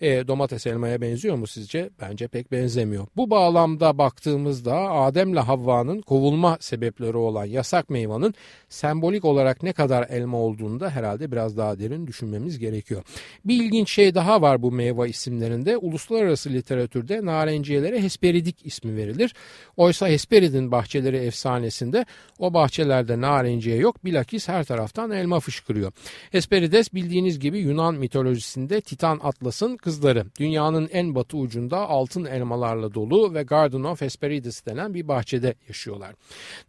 E, 0.00 0.28
domates 0.28 0.66
elmaya 0.66 1.00
benziyor 1.00 1.36
mu 1.36 1.46
sizce? 1.46 1.90
Bence 2.10 2.28
pek 2.28 2.52
benzemiyor. 2.52 3.06
Bu 3.16 3.30
bağlamda 3.30 3.98
baktığımızda 3.98 4.74
Adem'le 4.90 5.36
Havva'nın 5.36 6.00
kovulma 6.00 6.56
sebepleri 6.60 7.16
olan 7.16 7.44
yasak 7.44 7.90
meyvanın 7.90 8.34
sembolik 8.68 9.24
olarak 9.24 9.62
ne 9.62 9.72
kadar 9.72 10.06
elma 10.08 10.38
olduğunu 10.38 10.80
da 10.80 10.90
herhalde 10.90 11.32
biraz 11.32 11.56
daha 11.56 11.78
derin 11.78 12.06
düşünmemiz 12.06 12.58
gerekiyor. 12.58 13.02
Bir 13.44 13.64
ilginç 13.64 13.90
şey 13.90 14.14
daha 14.14 14.42
var 14.42 14.62
bu 14.62 14.72
meyve 14.72 15.08
isimlerinde. 15.08 15.76
Uluslararası 15.76 16.50
literatürde 16.50 17.24
narenciyelere 17.24 18.02
Hesperidik 18.02 18.66
ismi 18.66 18.96
verilir. 18.96 19.34
Oysa 19.76 20.08
Hesperid'in 20.08 20.72
bahçeleri 20.72 21.16
efsanesinde 21.16 22.04
o 22.38 22.54
bahçelerde 22.54 23.20
narenciye 23.20 23.76
yok. 23.76 24.04
Bilakis 24.04 24.48
her 24.48 24.64
taraftan 24.64 25.10
elma 25.10 25.40
fışkırıyor. 25.40 25.92
Hesperides 26.30 26.94
bildiğiniz 26.94 27.38
gibi 27.38 27.58
Yunan 27.58 27.94
mitolojisinde 27.94 28.80
Titan 28.80 29.20
Atlas'ın 29.22 29.76
kızları. 29.76 30.24
Dünyanın 30.40 30.88
en 30.92 31.14
batı 31.14 31.36
ucunda 31.36 31.88
altın 32.00 32.24
elmalarla 32.24 32.94
dolu 32.94 33.34
ve 33.34 33.42
Garden 33.42 33.82
of 33.82 34.00
Hesperides 34.00 34.66
denen 34.66 34.94
bir 34.94 35.08
bahçede 35.08 35.54
yaşıyorlar. 35.68 36.14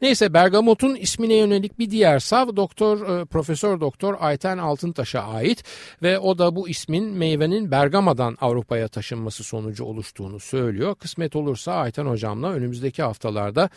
Neyse 0.02 0.34
Bergamot'un 0.34 0.96
ismine 0.96 1.36
yönelik 1.36 1.80
bir 1.80 1.92
diğer 1.92 2.20
sav 2.20 2.56
Doktor 2.56 3.20
e, 3.20 3.26
Profesör 3.26 3.80
Doktor 3.80 4.16
Ayten 4.20 4.58
Altıntaş'a 4.58 5.22
ait 5.22 5.64
ve 6.02 6.20
o 6.20 6.38
da 6.38 6.56
bu 6.56 6.70
ismin 6.70 7.04
meyvenin 7.04 7.72
Bergama'dan 7.72 8.38
Avrupa'ya 8.42 8.88
taşınması 8.88 9.44
sonucu 9.44 9.84
oluştuğunu 9.84 10.40
söylüyor. 10.40 10.96
Kısmet 10.96 11.36
olursa 11.36 11.74
Ayten 11.74 12.06
hocamla 12.06 12.52
önümüzdeki 12.52 13.04
haftalarda 13.04 13.70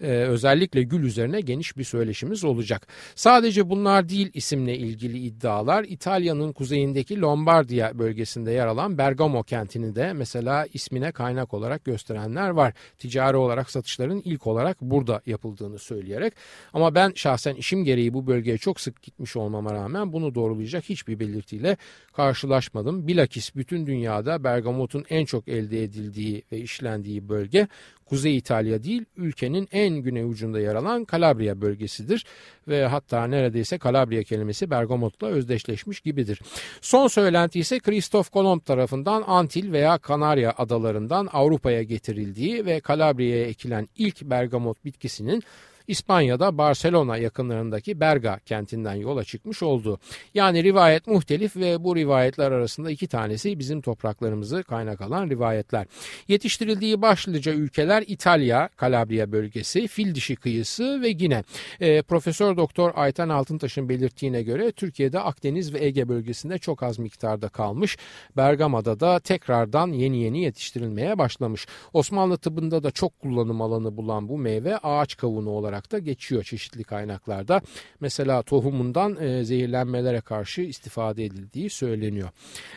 e, 0.00 0.06
özellikle 0.06 0.82
gül 0.82 1.02
üzerine 1.02 1.40
geniş 1.40 1.76
bir 1.76 1.84
söyleşimiz 1.84 2.44
olacak. 2.44 2.86
Sadece 3.14 3.70
bunlar 3.70 4.08
değil 4.08 4.30
isimle 4.34 4.76
ilgili 4.76 5.18
iddialar. 5.18 5.84
İtalya'nın 5.84 6.52
kuzeyindeki 6.52 7.20
Lombardiya 7.20 7.98
bölgesinde 7.98 8.52
yer 8.52 8.66
alan 8.66 8.98
Bergamo 8.98 9.42
kentini 9.42 9.94
de 9.94 10.12
mesela 10.12 10.66
ismine 10.74 10.99
önemine 11.00 11.12
kaynak 11.12 11.54
olarak 11.54 11.84
gösterenler 11.84 12.50
var. 12.50 12.72
Ticari 12.98 13.36
olarak 13.36 13.70
satışların 13.70 14.22
ilk 14.24 14.46
olarak 14.46 14.80
burada 14.80 15.20
yapıldığını 15.26 15.78
söyleyerek. 15.78 16.32
Ama 16.72 16.94
ben 16.94 17.12
şahsen 17.14 17.54
işim 17.54 17.84
gereği 17.84 18.12
bu 18.12 18.26
bölgeye 18.26 18.58
çok 18.58 18.80
sık 18.80 19.02
gitmiş 19.02 19.36
olmama 19.36 19.74
rağmen 19.74 20.12
bunu 20.12 20.34
doğrulayacak 20.34 20.84
hiçbir 20.84 21.18
belirtiyle 21.18 21.76
karşılaşmadım. 22.12 23.06
Bilakis 23.06 23.56
bütün 23.56 23.86
dünyada 23.86 24.44
bergamotun 24.44 25.04
en 25.10 25.24
çok 25.24 25.48
elde 25.48 25.82
edildiği 25.82 26.42
ve 26.52 26.58
işlendiği 26.58 27.28
bölge 27.28 27.68
Kuzey 28.10 28.36
İtalya 28.36 28.82
değil 28.82 29.04
ülkenin 29.16 29.68
en 29.72 29.94
güney 29.94 30.24
ucunda 30.24 30.60
yer 30.60 30.74
alan 30.74 31.04
Kalabria 31.04 31.60
bölgesidir 31.60 32.26
ve 32.68 32.86
hatta 32.86 33.26
neredeyse 33.26 33.78
Kalabria 33.78 34.22
kelimesi 34.22 34.70
Bergamot'la 34.70 35.26
özdeşleşmiş 35.26 36.00
gibidir. 36.00 36.40
Son 36.80 37.08
söylenti 37.08 37.60
ise 37.60 37.78
Kristof 37.78 38.30
Kolomb 38.30 38.60
tarafından 38.60 39.24
Antil 39.26 39.72
veya 39.72 39.98
Kanarya 39.98 40.54
adalarından 40.58 41.28
Avrupa'ya 41.32 41.82
getirildiği 41.82 42.66
ve 42.66 42.80
Kalabria'ya 42.80 43.46
ekilen 43.46 43.88
ilk 43.96 44.22
bergamot 44.22 44.84
bitkisinin 44.84 45.42
İspanya'da 45.90 46.58
Barcelona 46.58 47.16
yakınlarındaki 47.16 48.00
Berga 48.00 48.38
kentinden 48.46 48.94
yola 48.94 49.24
çıkmış 49.24 49.62
oldu. 49.62 49.98
Yani 50.34 50.64
rivayet 50.64 51.06
muhtelif 51.06 51.56
ve 51.56 51.84
bu 51.84 51.96
rivayetler 51.96 52.52
arasında 52.52 52.90
iki 52.90 53.08
tanesi 53.08 53.58
bizim 53.58 53.80
topraklarımızı 53.80 54.62
kaynak 54.62 55.00
alan 55.00 55.30
rivayetler. 55.30 55.86
Yetiştirildiği 56.28 57.02
başlıca 57.02 57.52
ülkeler 57.52 58.04
İtalya, 58.06 58.68
Kalabria 58.76 59.32
bölgesi, 59.32 59.88
Fil 59.88 60.14
dişi 60.14 60.36
kıyısı 60.36 61.02
ve 61.02 61.12
Gine. 61.12 61.44
E, 61.80 62.02
Profesör 62.02 62.56
Doktor 62.56 62.92
Ayten 62.94 63.28
Altıntaş'ın 63.28 63.88
belirttiğine 63.88 64.42
göre 64.42 64.72
Türkiye'de 64.72 65.20
Akdeniz 65.20 65.74
ve 65.74 65.84
Ege 65.84 66.08
bölgesinde 66.08 66.58
çok 66.58 66.82
az 66.82 66.98
miktarda 66.98 67.48
kalmış. 67.48 67.96
Bergama'da 68.36 69.00
da 69.00 69.20
tekrardan 69.20 69.92
yeni 69.92 70.22
yeni 70.22 70.42
yetiştirilmeye 70.42 71.18
başlamış. 71.18 71.66
Osmanlı 71.92 72.36
tıbbında 72.36 72.82
da 72.82 72.90
çok 72.90 73.18
kullanım 73.20 73.62
alanı 73.62 73.96
bulan 73.96 74.28
bu 74.28 74.38
meyve 74.38 74.78
ağaç 74.78 75.16
kavunu 75.16 75.50
olarak 75.50 75.79
olarak 75.80 75.92
da 75.92 75.98
geçiyor 75.98 76.42
çeşitli 76.42 76.84
kaynaklarda. 76.84 77.62
Mesela 78.00 78.42
tohumundan 78.42 79.16
e, 79.16 79.44
zehirlenmelere 79.44 80.20
karşı 80.20 80.62
istifade 80.62 81.24
edildiği 81.24 81.70
söyleniyor. 81.70 82.28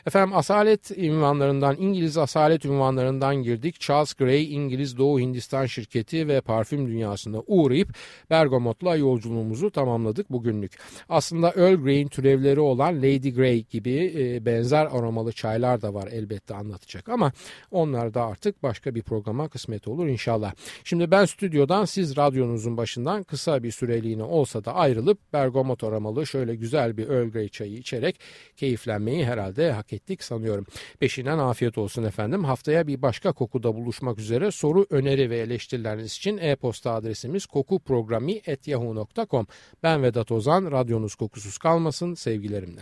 Efendim 0.05 0.35
asalet 0.35 0.91
ünvanlarından 0.91 1.75
İngiliz 1.79 2.17
asalet 2.17 2.65
ünvanlarından 2.65 3.35
girdik. 3.43 3.79
Charles 3.79 4.13
Gray 4.13 4.53
İngiliz 4.53 4.97
Doğu 4.97 5.19
Hindistan 5.19 5.65
şirketi 5.65 6.27
ve 6.27 6.41
parfüm 6.41 6.87
dünyasında 6.87 7.43
uğrayıp 7.47 7.95
Bergamot'la 8.29 8.95
yolculuğumuzu 8.95 9.71
tamamladık 9.71 10.31
bugünlük. 10.31 10.71
Aslında 11.09 11.49
Earl 11.49 11.75
Grey'in 11.75 12.07
türevleri 12.07 12.59
olan 12.59 12.97
Lady 12.97 13.33
Grey 13.33 13.65
gibi 13.65 14.13
e, 14.17 14.45
benzer 14.45 14.85
aromalı 14.85 15.31
çaylar 15.31 15.81
da 15.81 15.93
var 15.93 16.07
elbette 16.11 16.55
anlatacak 16.55 17.09
ama 17.09 17.31
onlar 17.71 18.13
da 18.13 18.25
artık 18.25 18.63
başka 18.63 18.95
bir 18.95 19.01
programa 19.01 19.47
kısmet 19.49 19.87
olur 19.87 20.07
inşallah. 20.07 20.53
Şimdi 20.83 21.11
ben 21.11 21.25
stüdyodan 21.25 21.85
siz 21.85 22.17
radyonuzun 22.17 22.77
başından 22.83 23.23
kısa 23.23 23.63
bir 23.63 23.71
süreliğine 23.71 24.23
olsa 24.23 24.65
da 24.65 24.75
ayrılıp 24.75 25.33
bergamot 25.33 25.83
aromalı 25.83 26.27
şöyle 26.27 26.55
güzel 26.55 26.97
bir 26.97 27.09
Earl 27.09 27.29
Grey 27.29 27.49
çayı 27.49 27.73
içerek 27.73 28.19
keyiflenmeyi 28.57 29.25
herhalde 29.25 29.71
hak 29.71 29.93
ettik 29.93 30.23
sanıyorum. 30.23 30.65
Peşinden 30.99 31.37
afiyet 31.37 31.77
olsun 31.77 32.03
efendim. 32.03 32.43
Haftaya 32.43 32.87
bir 32.87 33.01
başka 33.01 33.31
kokuda 33.31 33.75
buluşmak 33.75 34.19
üzere 34.19 34.51
soru, 34.51 34.85
öneri 34.89 35.29
ve 35.29 35.37
eleştirileriniz 35.37 36.15
için 36.15 36.37
e-posta 36.37 36.93
adresimiz 36.93 37.45
kokuprogrami.yahoo.com 37.45 39.47
Ben 39.83 40.03
Vedat 40.03 40.31
Ozan, 40.31 40.71
radyonuz 40.71 41.15
kokusuz 41.15 41.57
kalmasın 41.57 42.13
sevgilerimle. 42.13 42.81